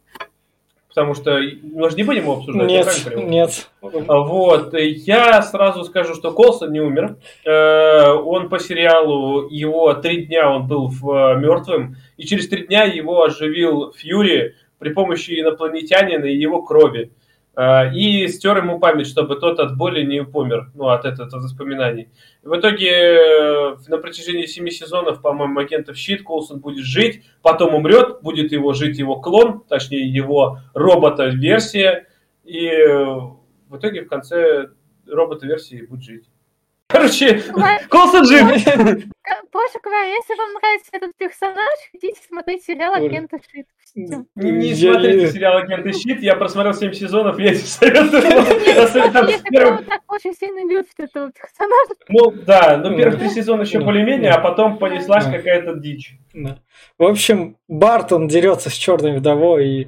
[0.96, 3.30] потому что мы же не будем его обсуждать, я Нет, понимаю?
[3.30, 3.70] нет.
[3.82, 7.18] А, Вот, я сразу скажу, что Колсон не умер.
[7.46, 12.86] Э, Он по сериалу, его три дня он был в, мертвым, и через три дня
[12.86, 17.12] его оживил Фьюри при помощи инопланетянина и его крови.
[17.58, 21.34] Э, И стер ему память, чтобы тот от боли не помер, ну, от этого от
[21.34, 22.10] воспоминаний.
[22.44, 28.22] В итоге э, на протяжении семи сезонов, по-моему, агентов Щит Колсон будет жить, потом умрет,
[28.22, 32.08] будет его жить его клон, точнее его робота-версия,
[32.44, 34.70] и э, в итоге в конце
[35.08, 36.30] робота-версии будет жить.
[36.88, 37.42] Короче.
[37.90, 38.48] Колсон жив!
[38.64, 43.06] К- Проще говоря, если вам нравится этот персонаж, идите смотреть сериал Оля.
[43.06, 43.66] «Агента Шит».
[44.36, 48.22] Не Я смотрите не- сериал «Агенты Щит», я просмотрел 7 сезонов, я не советую.
[48.84, 49.12] Особенно
[49.84, 54.32] так очень сильно любит этого персонажа, Ну да, ну Ну, первых три сезона еще более-менее,
[54.32, 56.18] а потом понеслась какая-то дичь.
[56.98, 59.88] В общем, Бартон дерется с черной вдовой, и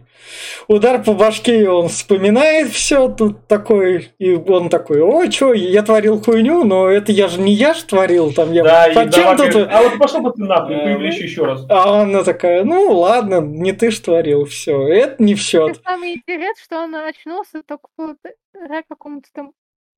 [0.67, 5.83] удар по башке, и он вспоминает все тут такой, и он такой, о, что, я
[5.83, 8.63] творил хуйню, но это я же не я же творил, там я...
[8.63, 11.65] Да, Зачем тут- говорит, а вот пошел бы ты нахуй, Э, появлюсь еще раз.
[11.69, 15.79] А она такая, ну ладно, не ты ж творил, все, это не в счет.
[15.85, 19.53] самый интерес, что он очнулся только благодаря какому-то там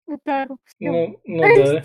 [0.06, 0.58] удару.
[0.80, 1.84] Ну, ну да.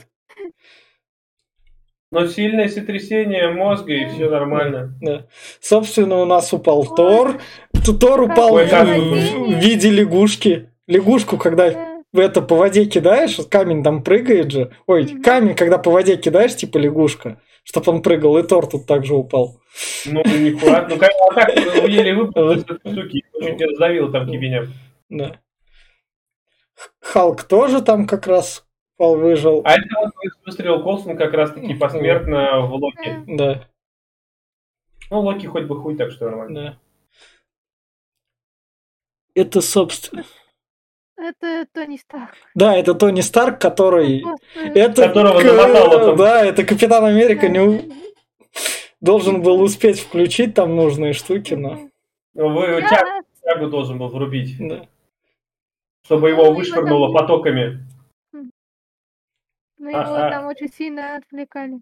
[2.14, 4.94] Но сильное сотрясение мозга, и все нормально.
[5.02, 5.26] Да.
[5.60, 7.40] Собственно, у нас упал Тор.
[7.72, 10.70] Т- Тор упал Ой, в, как- в виде лягушки.
[10.86, 12.02] Лягушку, когда Да.
[12.12, 14.70] в это по воде кидаешь, вот камень там прыгает же.
[14.86, 17.40] Ой, камень, когда по воде кидаешь, типа лягушка.
[17.66, 19.58] чтобы он прыгал, и Тор тут также упал.
[20.04, 20.86] Ну, нихуя.
[20.88, 21.56] Ну, как, а как
[21.88, 24.68] еле выпал из этой штуки, чуть не раздавил там кибеня.
[25.08, 25.40] Да.
[27.00, 28.63] Халк тоже там как раз
[28.97, 29.62] пал выжил.
[29.64, 30.12] А это вот
[30.45, 33.16] выстрелил Колсон как раз-таки посмертно в Локи.
[33.26, 33.66] Да,
[35.11, 36.62] Ну, Локи хоть бы хуй, так что нормально.
[36.62, 36.78] да.
[39.34, 40.24] Это, собственно...
[41.16, 42.34] Это Тони Старк.
[42.55, 44.24] Да, это Тони Старк, который...
[44.55, 46.16] Это, Которого к- намотало.
[46.16, 47.92] Да, это Капитан Америка не
[49.01, 51.88] должен был успеть включить там нужные штуки, но...
[52.34, 54.86] Ну, Вы тягу, тягу должен был врубить, да.
[56.05, 57.78] чтобы его Ну, вышвырнуло потоками.
[59.78, 61.72] Но его А- а- там очень сильно отвлекали.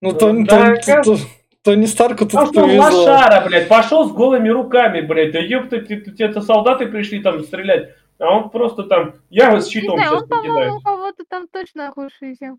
[0.00, 1.18] Ну, Ну, Тони, да, Тони- как- Тони-
[1.64, 2.82] Тони Старку тут Пошел повезло.
[3.02, 7.42] лошара, блядь, пошел с голыми руками, блядь, да ёпта, те- те- те-то солдаты пришли там
[7.42, 10.76] стрелять, а он просто там, я с Не щитом знаю, сейчас он, по-моему, покидаю.
[10.76, 12.56] у кого-то там точно оружие взял.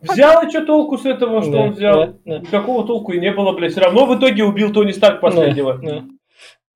[0.00, 1.94] Взял, и что толку с этого, что Да, он взял?
[2.06, 2.38] да, да.
[2.40, 5.74] Никакого толку и не было, блядь, все равно в итоге убил Тони Старк последнего.
[5.78, 6.04] Да, да.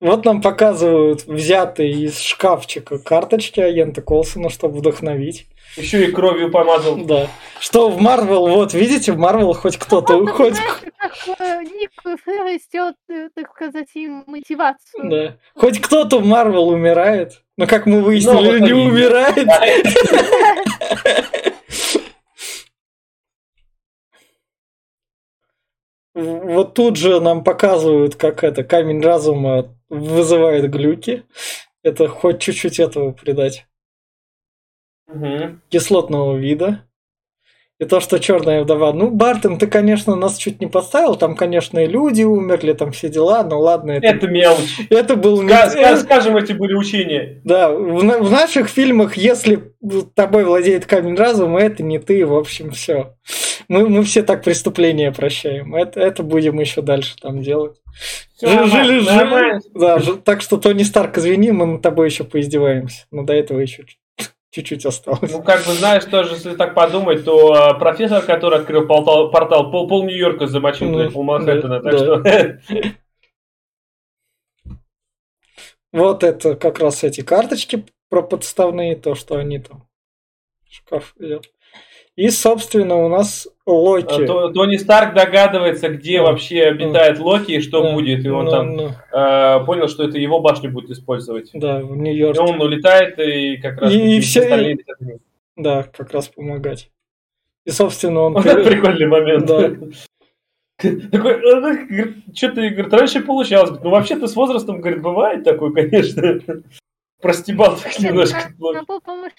[0.01, 5.47] Вот нам показывают взятые из шкафчика карточки агента Колсона, чтобы вдохновить.
[5.75, 6.97] Еще и кровью помазал.
[6.97, 7.27] Да.
[7.59, 10.53] Что в Марвел, вот видите, в Марвел хоть кто-то, как
[11.39, 15.09] э, Ник растет, э, так сказать, им мотивацию.
[15.09, 15.37] да.
[15.55, 17.43] хоть кто-то в Марвел умирает.
[17.57, 19.47] Но как мы выяснили, в не умирает.
[26.13, 31.23] Вот тут же нам показывают, как это камень разума вызывает глюки.
[31.81, 33.68] Это хоть чуть-чуть этого придать.
[35.13, 35.61] Мгм.
[35.69, 36.85] кислотного вида.
[37.79, 38.91] И то, что черная вдова.
[38.91, 41.15] Ну, Бартон, ты, конечно, нас чуть не подставил.
[41.15, 43.41] Там, конечно, и люди умерли, там все дела.
[43.43, 44.81] Ну ладно, это, Это мелочь.
[44.89, 45.41] это был.
[45.43, 47.39] Ска- ска- Скажем, эти были учения.
[47.45, 49.71] Да, в, в наших фильмах, если
[50.13, 53.15] тобой владеет камень разума, это не ты, в общем, все.
[53.69, 55.73] Мы, мы все так преступления прощаем.
[55.73, 57.77] Это, это будем еще дальше там делать.
[58.41, 59.61] Нормально, жили, жили.
[59.73, 63.05] Да, так что Тони Старк, извини, мы над тобой еще поиздеваемся.
[63.09, 63.99] Но до этого еще чуть-
[64.51, 65.31] чуть-чуть осталось.
[65.31, 69.71] Ну, как бы, знаешь, тоже, если так подумать, то а, профессор, который открыл портал, портал
[69.71, 72.59] пол, пол Нью-Йорка замочил, Ну, пол Манхэттена, да, так да.
[72.63, 72.93] что...
[75.91, 79.87] Вот это как раз эти карточки про подставные, то, что они там
[80.63, 81.51] в шкаф идет.
[82.19, 84.23] И, собственно, у нас Локи.
[84.23, 87.93] А, То- Тони Старк догадывается, где вообще обитает Локи и что Да.
[87.93, 91.49] будет, и он Ну, там ну, э, понял, что это его башню будет использовать.
[91.53, 92.41] Да, в И Нью-Йорке.
[92.41, 94.79] он улетает, и как раз И- и всё- остальные.
[95.55, 96.89] Да, как раз помогать.
[97.65, 98.33] И, собственно, он...
[98.33, 99.45] Вот это прикольный момент.
[99.45, 99.69] Да.
[101.11, 101.41] Такой,
[102.33, 103.79] что ты, говорит, раньше получалось.
[103.81, 106.41] Ну, вообще-то с возрастом, говорит, бывает такое, конечно.
[107.21, 108.53] Простебал так немножко.
[108.57, 109.29] Был, по-моему,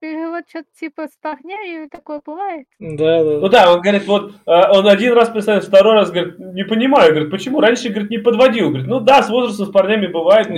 [0.00, 2.66] перевод что-то типа с парнями, такое бывает.
[2.80, 3.64] Да, Ну да.
[3.64, 7.30] да, он говорит, вот э, он один раз представил, второй раз, говорит, не понимаю, говорит,
[7.30, 10.48] почему раньше, говорит, не подводил, говорит, ну да, с возрастом с парнями бывает.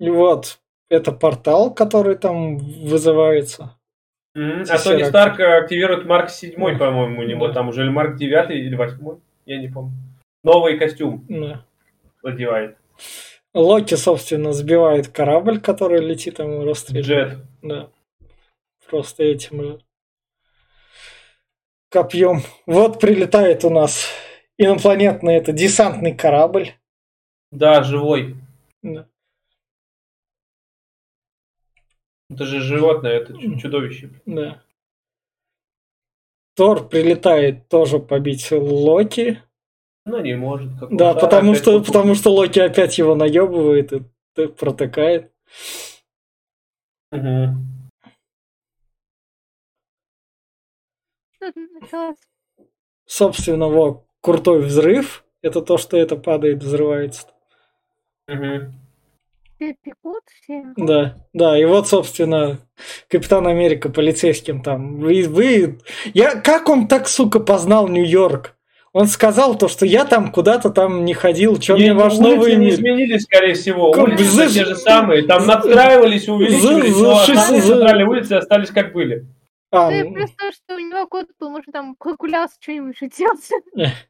[0.00, 0.58] И вот,
[0.88, 3.76] это портал, который там вызывается.
[4.34, 5.04] А Тони.
[5.04, 6.78] Старк активирует Марк 7, Да.
[6.78, 7.54] по-моему, у него Да.
[7.54, 9.92] там уже или Марк 9 или 8, я не помню.
[10.42, 11.64] Новый костюм Да.
[12.24, 12.76] Одевает.
[13.52, 17.06] Локи, собственно, сбивает корабль, который летит ему расстреливает.
[17.06, 17.38] Джет.
[17.62, 17.90] Да.
[18.88, 19.80] Просто этим
[21.88, 22.42] копьем.
[22.66, 24.08] Вот прилетает у нас
[24.58, 26.72] инопланетный, это десантный корабль.
[27.52, 28.34] Да, живой.
[28.82, 29.08] Да.
[32.30, 34.10] Это же животное, это чу- чудовище.
[34.26, 34.60] да.
[36.56, 39.42] Тор прилетает тоже побить Локи.
[40.06, 40.78] Ну, не может.
[40.78, 44.02] как Да, он, потому что, попу- потому что Локи опять его наебывает и
[44.46, 45.32] протыкает.
[51.40, 52.16] Началось
[53.06, 55.24] Собственно, вот крутой взрыв.
[55.42, 57.26] Это то, что это падает, взрывается.
[60.42, 60.64] Все.
[60.76, 62.58] Да, да, и вот, собственно,
[63.08, 64.98] Капитан Америка полицейским там.
[65.00, 65.78] Вы, вы,
[66.12, 68.56] я, как он так, сука, познал Нью-Йорк?
[68.94, 72.22] Он сказал то, что я там куда-то там не ходил, что мне Не, ваш улицы
[72.36, 72.74] новый не мир.
[72.74, 73.90] изменились, скорее всего.
[73.90, 75.26] Как улицы за- те же самые.
[75.26, 79.26] Там надстраивались, увеличивались, за- но за- центральные улицы остались как были.
[79.72, 83.54] А, Да ну, плюс то, что у него кот был, может, там прогулялся, что-нибудь шутился.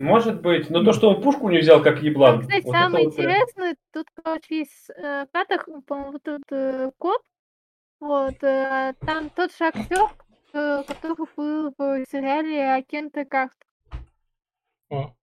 [0.00, 0.68] Может быть.
[0.68, 2.40] Но то, что он пушку не взял, как еблан.
[2.40, 3.30] Кстати, вот самое вот прям.
[3.30, 7.22] интересное, тут, короче, есть э, катах, по-моему, вот тут э, коп,
[8.00, 10.08] вот, э, там тот же актер,
[10.52, 13.56] э, который был в сериале Агента Картер.
[14.90, 15.14] о.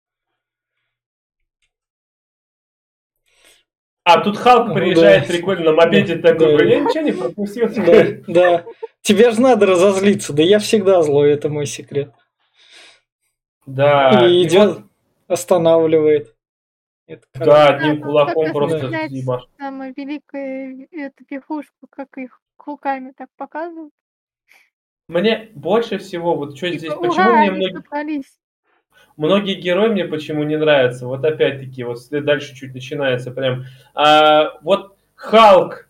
[4.03, 5.33] А, тут Халк приезжает Да.
[5.33, 6.63] прикольно на мопеде такой, Да.
[6.63, 7.69] я ничего не пропустил.
[7.69, 8.65] Да, да.
[9.01, 12.11] Тебе же надо разозлиться, да я всегда злой, это мой секрет.
[13.65, 14.83] Да, и идет, вот,
[15.27, 16.35] одстанавливает.
[17.05, 19.43] Это да, Да, одним ну, кулаком как просто съебашь.
[19.57, 23.93] Самая великая эту пихушку, как их руками так показывают.
[25.09, 28.21] Мне больше всего, вот что здесь, Типа, почему мне многие,
[29.17, 34.95] многие герои мне почему не нравятся, вот опять-таки, вот дальше чуть начинается прям, а, вот
[35.15, 35.89] Халк,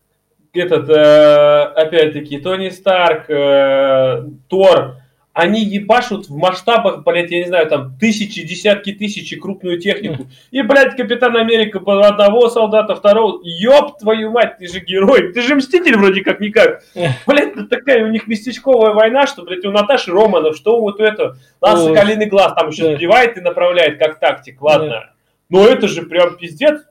[0.54, 5.02] этот, э, опять-таки, Тони Старк, э, Тор,
[5.34, 10.28] они ебашут в масштабах, блядь, я не знаю, там, тысячи, десятки тысяч и крупную технику.
[10.52, 13.40] И, блядь, Капитан Америка по одного солдата, второго.
[13.44, 16.84] Ёб твою мать, ты же герой, ты же мститель вроде как никак.
[17.26, 21.38] Блядь, это такая у них местечковая война, что, блядь, у Наташи Романов, что вот это,
[21.62, 21.84] нас.
[21.84, 25.12] Соколиный глаз там еще сбивает и направляет как тактик, ладно.
[25.50, 26.82] Но это же прям пиздец,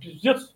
[0.00, 0.54] пиздец.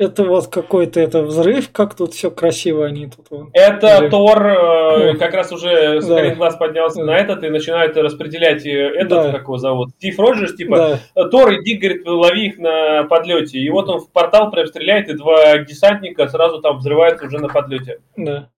[0.00, 3.26] Это вот какой-то это взрыв, как тут все красиво они тут.
[3.30, 3.50] вон.
[3.52, 4.08] Это Да.
[4.08, 5.18] Тор, э, Ну.
[5.18, 6.36] как раз уже Соколиный Да.
[6.36, 7.04] глаз поднялся Да.
[7.04, 9.32] на этот и начинает распределять э, этот, Да.
[9.32, 13.58] как его зовут, Стив Роджерс, типа, Да, Тор, иди, говорит, лови их на подлете.
[13.58, 17.48] И вот он в портал прям стреляет, и два десантника сразу там взрываются уже на
[17.48, 18.00] подлете.
[18.16, 18.48] да.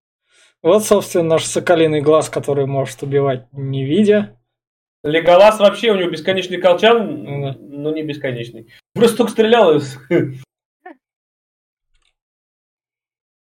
[0.63, 4.39] Вот, собственно, наш соколиный глаз, который может убивать не видя.
[5.03, 7.57] Леголас вообще, у него бесконечный колчан, Ну да.
[7.59, 8.69] но не бесконечный.
[8.95, 9.81] Просто только стрелял и...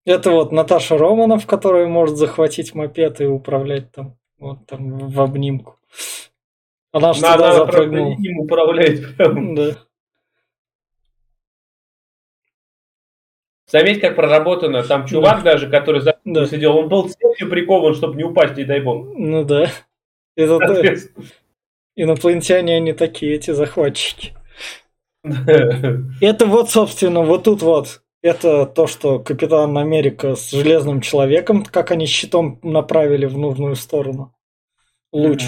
[0.08, 5.76] Это вот Наташа Романов, которая может захватить мопед и управлять там, вот там в обнимку.
[6.94, 8.16] Она же туда запрыгнула.
[8.18, 9.18] им управлять.
[9.18, 9.54] прям.
[9.54, 9.76] Да.
[13.70, 14.82] Заметь, как проработано.
[14.82, 16.46] Там чувак даже, который за Да.
[16.46, 19.08] сидел, он был цепью прикован, чтобы не упасть, не дай бог.
[19.14, 19.70] Ну да.
[20.38, 20.94] Это да.
[21.98, 24.34] Инопланетяне они такие, эти захватчики.
[25.26, 28.04] Это вот, собственно, вот тут вот.
[28.28, 34.34] Это то, что Капитан Америка с Железным Человеком, как они щитом направили в нужную сторону.
[35.14, 35.44] Луч.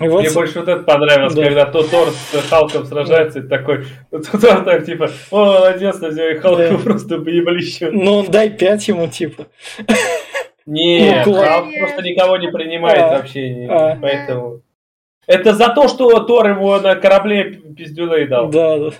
[0.00, 1.42] И вот, Мне больше вот это понравилось, Да.
[1.44, 6.38] когда то Тор с Халком сражается, и такой, Тор так типа, о, молодец, Надя, и
[6.38, 6.78] Халку Да.
[6.78, 7.90] просто поеблище.
[7.90, 9.48] ну дай пять ему, типа.
[10.66, 11.34] Нет, Ну.
[11.34, 13.98] Халк просто никого не принимает А, вообще, не- а.
[14.00, 14.62] поэтому...
[15.28, 18.48] Это за то, что Тор его на корабле пиздюлей дал.
[18.48, 18.90] Да, да.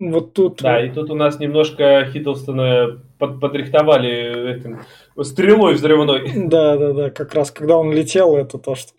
[0.00, 0.60] Вот тут.
[0.60, 4.80] Да, и тут у нас немножко Хиддлстона под- подрихтовали этим
[5.22, 6.48] стрелой взрывной.
[6.48, 8.92] Да, да, да, как раз когда он летел, это то, что...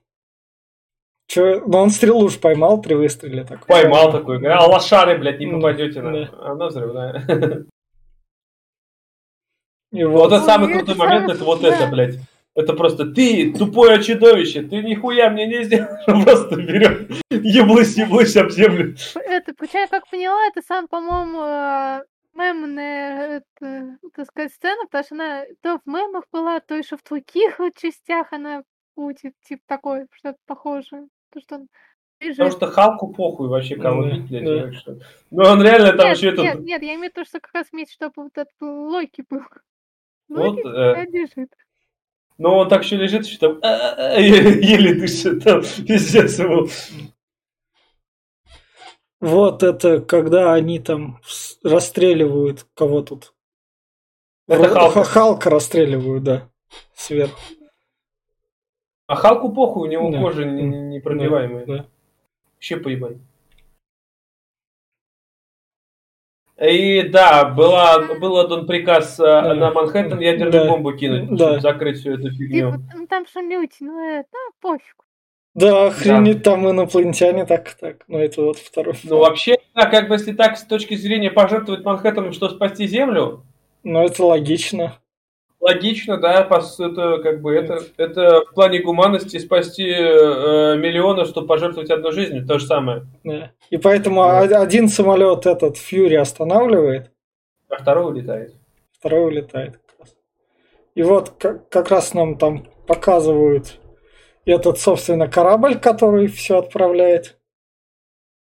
[1.28, 3.43] Чё, ну он стрелу уж поймал при выстреле.
[3.43, 3.68] Так.
[3.68, 6.12] Поймал такой, а лошары, блядь, не Да, попадете на...
[6.14, 6.30] да.
[6.39, 7.66] Она взрывная.
[9.91, 12.19] И Вот это самый это крутой момент, это вот это, блядь.
[12.55, 15.89] Это просто ты, тупое чудовище, ты нихуя мне не сделал.
[16.07, 18.95] Он Просто берет, еблысь, еблысь об землю.
[19.13, 25.15] Это, я как поняла, это сам, по-моему, э, мемная, это, так сказать, сцена, потому что
[25.15, 28.63] она то в мемах была, то еще в других вот частях она
[28.95, 31.07] будет, типа, такой, что-то похожее.
[31.31, 31.67] То, что он
[32.19, 32.53] Потому бежит.
[32.53, 34.75] что Халку похуй вообще кого Да, бить, блядь.
[34.75, 34.97] что.
[35.29, 36.43] Ну он реально там Нет, еще этот...
[36.43, 39.41] нет, нет, я имею в виду, что как раз имеется, чтобы вот этот Локи был.
[40.30, 41.49] Вот, Локи э, всегда бежит.
[42.38, 46.67] Ну он так еще лежит, что там а-а-а, еле еле дышит, там пиздец ему.
[49.19, 51.19] вот это когда они там
[51.63, 53.34] расстреливают кого тут.
[54.47, 55.03] Это Халка.
[55.03, 56.49] Халка расстреливают, да.
[56.95, 57.39] Сверху.
[59.07, 60.19] А Халку похуй, у него Да.
[60.21, 61.65] кожа не- не- непробиваемая.
[61.65, 61.86] Да.
[62.53, 63.17] Вообще поебать.
[66.60, 69.53] И да, была, был отдан приказ э, Да.
[69.53, 70.66] на Манхэттен ядерную Да.
[70.70, 71.45] бомбу кинуть, Да.
[71.49, 72.72] чтобы закрыть всю эту фигню.
[72.72, 74.95] Типа, ну там что люди, ну это, а, пофиг.
[75.53, 77.97] Да, охренеть, там инопланетяне так, так.
[78.08, 78.93] Ну, это вот второй.
[79.03, 83.43] Ну, вообще, да, как бы, если так, с точки зрения пожертвовать Манхэттеном, что спасти Землю,
[83.84, 84.93] Ну, это логично.
[85.60, 91.89] Логично, да, это как бы, это, это в плане гуманности спасти э, миллионы, чтобы пожертвовать
[91.89, 93.05] одной жизнью, то же самое.
[93.24, 93.51] Да.
[93.70, 94.62] И поэтому Да.
[94.62, 97.12] один самолет этот Фьюри останавливает,
[97.70, 98.53] А второй улетает.
[98.97, 99.80] второй улетает.
[100.95, 103.80] И вот как, как раз нам там показывают
[104.45, 107.38] этот, собственно, корабль, который все отправляет.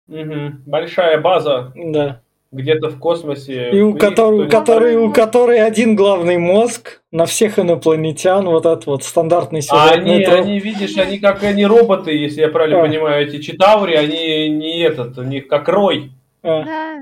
[0.08, 0.64] Мгм.
[0.66, 2.22] Большая база Да.
[2.58, 3.72] Где-то в космосе.
[3.72, 8.66] И у Их которой, у которой, у которой один главный мозг на всех инопланетян, вот
[8.66, 12.82] этот вот стандартный А сюжетный они, они, видишь, они как они роботы, если я правильно
[12.82, 12.86] А.
[12.86, 16.12] понимаю, эти читаури, они не этот, у них как рой.
[16.43, 16.97] А, Да.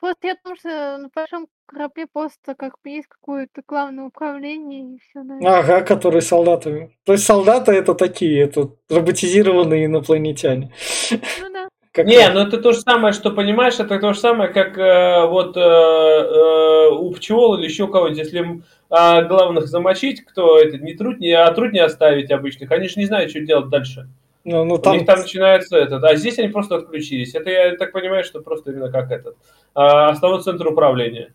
[0.00, 4.98] просто я думаю, что на большом корабле просто как бы есть какое-то главное управление и
[4.98, 5.20] все.
[5.46, 6.96] Ага, которые солдатами.
[7.04, 10.72] То есть солдаты это такие, это роботизированные инопланетяне.
[11.10, 11.53] Ну.
[11.94, 15.26] Как не, ну это то же самое, что понимаешь, это то же самое, как э,
[15.26, 20.94] вот э, э, у пчел или еще кого-нибудь, если э, главных замочить, кто это не
[20.94, 24.08] труд, не, а труд не оставить обычных, они же не знают, что делать дальше.
[24.42, 24.94] Ну, ну, там...
[24.94, 27.32] У них там начинается этот, а здесь они просто отключились.
[27.36, 29.36] Это я так понимаю, что просто именно как этот.
[29.72, 31.32] А, основной центр управления.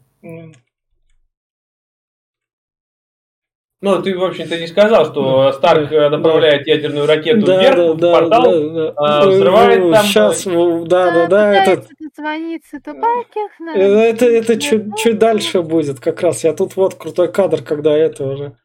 [3.82, 6.72] Ну, ты, в общем-то, не сказал, что Старк да, направляет да.
[6.72, 8.94] ядерную ракету да, вверх, да, в портал, да, да.
[8.98, 10.04] А, взрывает ну, там...
[10.04, 11.86] Сейчас, да, да, да, это...
[12.14, 16.44] Звонится Тупаких, это, это чуть, чуть дальше будет как раз.
[16.44, 18.58] Я тут вот крутой кадр, когда это уже...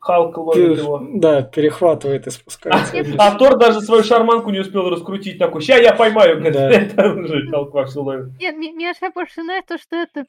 [0.00, 1.00] Халк ловит его.
[1.14, 2.94] Да, перехватывает и спускается.
[3.18, 5.60] А, а Тор даже свою шарманку не успел раскрутить такой.
[5.62, 6.42] Ща я поймаю.
[6.52, 6.70] Да.
[6.70, 8.38] Это уже Халк вообще ловит.
[8.38, 10.24] Нет, меня больше нравится то, что это...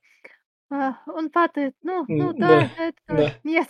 [0.69, 1.73] А, он падает.
[1.84, 2.93] Ну, ну да, да это...
[3.07, 3.34] Да.
[3.43, 3.67] Нет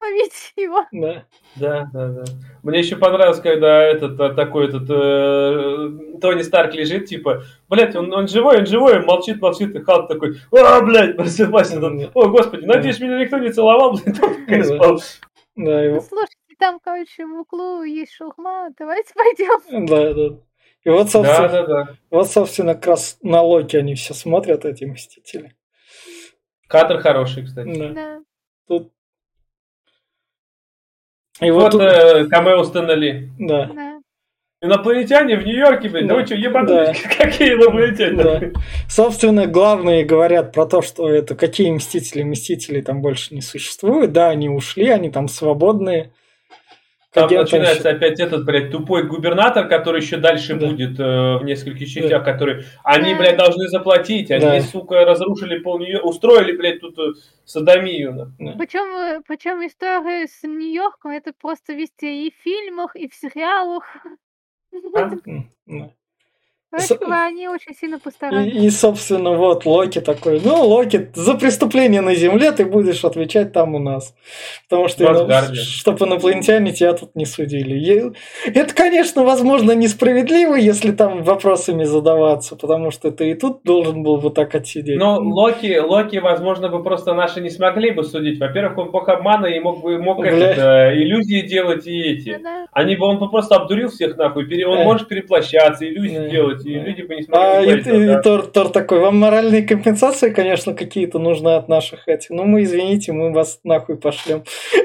[0.00, 0.84] ловить его.
[0.92, 1.24] Да.
[1.56, 2.24] Да, да, да.
[2.62, 8.12] Мне еще понравилось, когда этот а, такой этот э, Тони Старк лежит, типа, блядь, он,
[8.12, 12.28] он живой, он живой, он молчит, молчит, и Халк такой, а, блядь, просыпайся, mm о,
[12.28, 15.00] господи, надеюсь, меня никто не целовал, блядь, он спал.
[15.56, 16.00] Да, его...
[16.00, 19.86] Слушайте, там, короче, в углу есть шухма, давайте пойдем.
[19.86, 20.36] Да, да.
[20.84, 21.96] И вот, собственно, да, да, да.
[22.10, 25.54] вот, собственно, как раз на Локи они все смотрят, эти Мстители.
[26.68, 27.76] Кадр хороший, кстати.
[27.76, 27.88] Да.
[27.90, 28.20] да.
[28.68, 28.92] Тут
[31.40, 32.96] и вот, вот э, камео Стэна
[33.38, 33.66] Да.
[33.66, 33.98] да.
[34.60, 37.00] Инопланетяне в Нью-Йорке, блин, да, да вы что, ебанулись?
[37.02, 37.10] Да.
[37.24, 38.22] Какие инопланетяне?
[38.22, 38.40] Да.
[38.88, 44.12] Собственно, главные говорят про то, что это какие мстители, мстители там больше не существуют.
[44.12, 46.12] Да, они ушли, они там свободные.
[47.26, 47.96] Там начинается еще...
[47.96, 50.66] опять этот, блядь, тупой губернатор, который еще дальше да.
[50.66, 52.32] будет э, в нескольких частях, да.
[52.32, 52.64] который...
[52.84, 54.30] Они, блядь, должны заплатить.
[54.30, 54.60] Они, да.
[54.60, 57.12] сука, разрушили пол нью устроили, блядь, тут э,
[57.44, 58.32] садомию.
[58.38, 58.54] Да.
[58.58, 63.84] Причем, э, причем история с Нью-Йорком, это просто везде и в фильмах, и в сериалах.
[64.94, 65.10] А?
[66.70, 66.98] Короче
[67.28, 68.52] они очень сильно постарались.
[68.52, 73.52] И, и, собственно, вот Локи такой, ну, Локи, за преступление на Земле ты будешь отвечать
[73.54, 74.14] там у нас.
[74.68, 77.74] Потому что, ну, чтобы инопланетяне тебя тут не судили.
[77.74, 78.12] И,
[78.50, 84.18] это, конечно, возможно, несправедливо, если там вопросами задаваться, потому что ты и тут должен был
[84.18, 84.98] бы так отсидеть.
[84.98, 88.38] Но Локи, Локи, возможно, бы просто наши не смогли бы судить.
[88.38, 92.38] Во-первых, он бог обмана и мог бы мог этот, э, иллюзии делать и эти.
[92.42, 92.66] Да.
[92.72, 94.46] Они бы, он бы просто обдурил всех нахуй.
[94.64, 98.20] Он может переплощаться, иллюзии делать делать, и люди бы не смогли а, и, и, да.
[98.20, 102.30] и Тор, Тор такой, вам моральные компенсации, конечно, какие-то нужны от наших этих.
[102.30, 104.44] Ну, мы, извините, мы вас нахуй пошлем.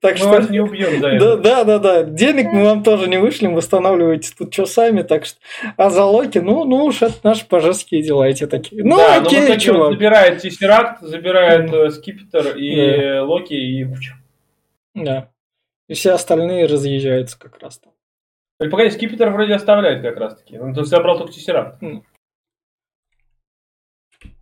[0.00, 0.28] Так мы что...
[0.28, 1.36] вас не убьем за это.
[1.38, 5.40] Да, да, да, Денег мы вам тоже не вышлем, восстанавливайте тут что сами, так что...
[5.76, 8.84] А за Локи, ну, ну уж это наши божеские дела, эти такие.
[8.84, 9.88] Ну, да, окей, но чувак.
[9.88, 11.90] Он забирает Тессеракт, забирает mm.
[11.90, 13.24] Скипетр и да.
[13.24, 13.86] Локи, и...
[14.94, 15.30] Да.
[15.88, 17.92] И все остальные разъезжаются как раз там.
[18.60, 20.58] Или погоди, скипетр вроде оставляет как раз таки.
[20.58, 21.80] Он забрал только тессеракт.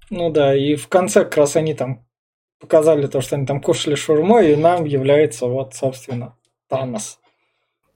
[0.08, 2.06] Ну да, и в конце как раз они там
[2.60, 6.36] показали то, что они там кушали шурму, и нам является вот, собственно,
[6.68, 7.18] Танос.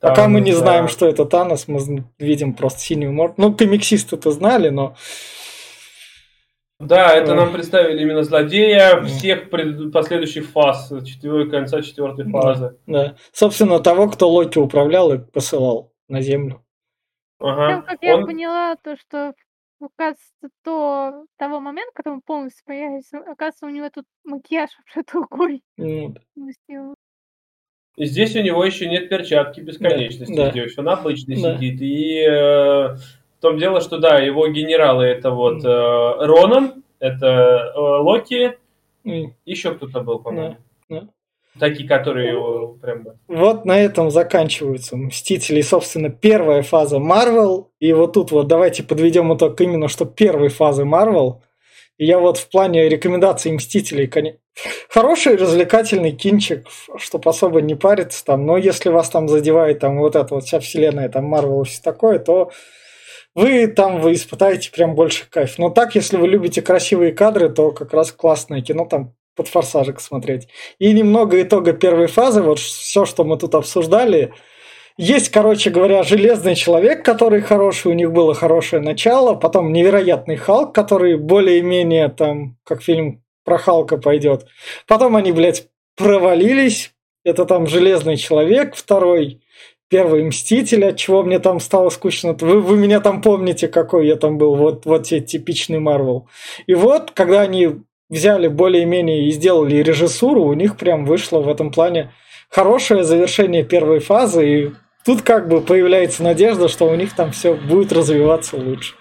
[0.00, 0.58] Танос Пока мы не да.
[0.58, 3.34] знаем, что это Танос, мы видим просто синюю морду.
[3.38, 4.96] Ну, комиксисты-то знали, но...
[6.78, 9.92] Да, это нам представили именно злодея всех пред...
[9.92, 11.50] последующих фаз, четвер...
[11.50, 12.76] конца четвертой фазы.
[12.86, 13.16] Да, да.
[13.32, 16.62] Собственно, того, кто Локи управлял и посылал на землю.
[17.38, 17.82] Ага.
[17.82, 18.26] как я Он...
[18.26, 19.34] поняла, то, что
[19.80, 20.32] оказывается,
[20.62, 25.62] то того момента, когда он полностью появится, оказывается, у него тут макияж вообще другой.
[25.78, 26.14] Ну,
[27.96, 31.56] И здесь у него еще нет перчатки бесконечности, да, здесь он обычно да.
[31.56, 31.80] сидит.
[31.80, 37.78] И э, в том дело, что да, его генералы это вот э, Ронан, это э,
[37.78, 38.58] Локи,
[39.04, 39.32] mm.
[39.46, 40.56] еще кто-то был, по-моему.
[40.90, 41.08] Да, да.
[41.58, 43.04] Такие, которые его прям...
[43.26, 47.72] Вот на этом заканчиваются Мстители, собственно, первая фаза Марвел.
[47.80, 51.42] И вот тут вот давайте подведем итог именно, что первой фазы Марвел.
[51.98, 54.38] Я вот в плане рекомендаций Мстителей, конечно,
[54.88, 60.16] хороший развлекательный кинчик, чтобы особо не париться там, но если вас там задевает там вот
[60.16, 62.52] эта вот вся вселенная, там Марвел и все такое, то
[63.34, 65.58] вы там вы испытаете прям больше кайф.
[65.58, 70.00] Но так, если вы любите красивые кадры, то как раз классное кино там под форсажик
[70.00, 70.48] смотреть.
[70.78, 74.34] И немного итога первой фазы, вот все, что мы тут обсуждали.
[74.98, 80.74] Есть, короче говоря, железный человек, который хороший, у них было хорошее начало, потом невероятный Халк,
[80.74, 84.46] который более-менее там, как фильм про Халка пойдет.
[84.86, 86.92] Потом они, блядь, провалились.
[87.24, 89.40] Это там Железный Человек второй.
[89.88, 92.36] первые Мстители, от чего мне там стало скучно.
[92.38, 96.28] Вы, вы меня там помните, какой я там был, вот, вот те типичный Марвел.
[96.66, 97.80] И вот, когда они
[98.10, 102.12] взяли более-менее и сделали режиссуру, у них прям вышло в этом плане
[102.50, 104.74] хорошее завершение первой фазы, и
[105.06, 108.94] тут как бы появляется надежда, что у них там все будет развиваться лучше.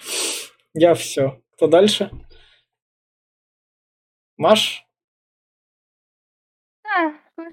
[0.73, 1.41] Я все.
[1.55, 2.11] Кто дальше?
[4.37, 4.85] Маш?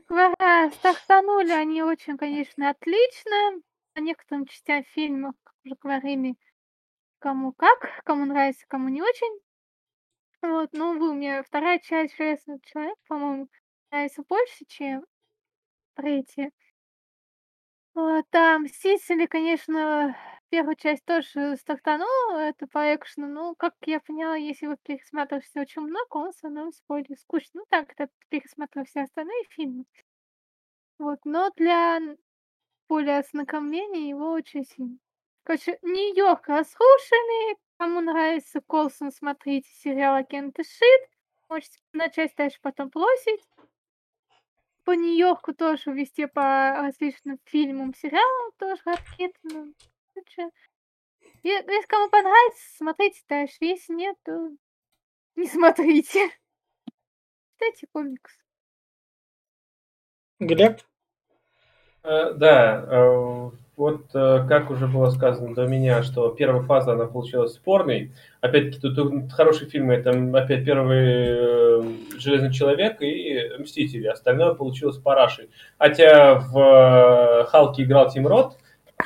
[0.09, 3.61] Да, стартанули они очень, конечно, отлично.
[3.95, 6.35] По некоторым частям фильма, как уже говорили,
[7.19, 9.46] кому как, кому нравится, кому не очень.
[10.49, 13.49] Вот, ну, вы мне вторая часть «Железный человек», по-моему,
[13.91, 15.05] нравится больше, чем
[15.95, 16.53] третья.
[17.95, 20.17] Вот, да, «Мстители», конечно,
[20.49, 25.83] первую часть тоже стартанула, это по экшену, но, как я поняла, если вы пересматриваете очень
[25.83, 27.63] много, он становится более скучным.
[27.63, 29.85] Ну так, это пересматривая все остальные фильмы.
[30.99, 32.01] Вот, но для
[32.89, 34.99] более ознакомления его очень сильно.
[35.43, 37.57] Короче, Нью-Йорк разрушенный.
[37.79, 41.11] Кому нравится Колсон, смотрите сериал «Агенты Шит».
[41.49, 43.43] Можете начать дальше потом площадь.
[44.85, 49.74] По Нью-Йорку тоже везде по различным фильмам, сериалам тоже раскидано.
[50.14, 50.51] Короче,
[51.43, 53.57] если кому понравится, смотрите дальше.
[53.61, 54.51] Если нет, то
[55.35, 56.31] не смотрите.
[57.53, 58.39] Читайте комикс.
[60.39, 60.81] Глеб?
[62.03, 67.07] Э, да, э, вот э, как уже было сказано до меня, что первая фаза, она
[67.07, 68.12] получилась спорной.
[68.41, 74.07] Опять-таки, тут, тут хорошие фильмы, это опять первый «Железный человек» и «Мстители».
[74.07, 75.51] Остальное получилось парашей.
[75.79, 78.57] Хотя в «Халке» играл Тим Рот,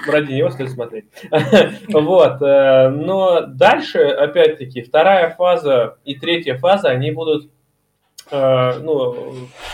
[0.07, 1.07] ради него стоит смотреть.
[1.89, 2.41] вот.
[2.41, 7.51] Но дальше, опять-таки, вторая фаза и третья фаза, они будут,
[8.31, 9.15] ну,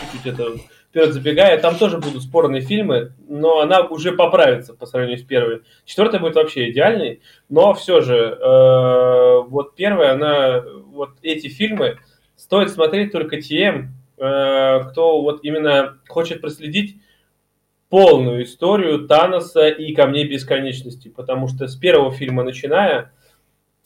[0.01, 0.53] чуть-чуть это
[0.97, 5.61] вперед забегая, там тоже будут спорные фильмы, но она уже поправится по сравнению с первой.
[5.85, 11.99] Четвертая будет вообще идеальной, но все же, э, вот первая, она, вот эти фильмы
[12.35, 16.97] стоит смотреть только тем, э, кто вот именно хочет проследить
[17.89, 23.11] полную историю Таноса и Камней Бесконечности, потому что с первого фильма начиная,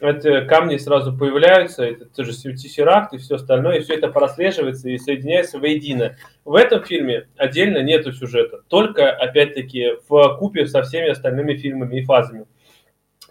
[0.02, 4.98] эти камни сразу появляются, это тоже тессеракт и все остальное, и все это прослеживается и
[4.98, 6.16] соединяется воедино.
[6.44, 12.04] В этом фильме отдельно нету сюжета, только, опять-таки, в купе со всеми остальными фильмами и
[12.04, 12.46] фазами.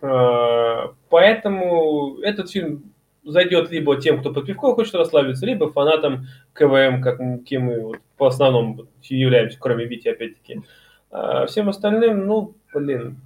[0.01, 2.93] А, поэтому этот фильм
[3.25, 7.99] зайдет либо тем, кто под пивко хочет расслабиться, либо фанатам КВМ, как, кем мы вот,
[8.17, 10.63] по основному являемся, кроме Вити, опять-таки.
[11.11, 13.17] А всем остальным, ну, блин,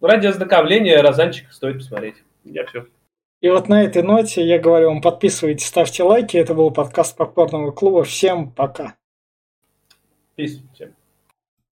[0.00, 2.22] ради ознакомления Розанчик стоит посмотреть.
[2.44, 2.86] Я все.
[3.40, 6.36] И вот на этой ноте я говорю вам, подписывайтесь, ставьте лайки.
[6.36, 8.04] Это был подкаст Попкорного клуба.
[8.04, 8.96] Всем пока.
[10.36, 10.94] Peace всем.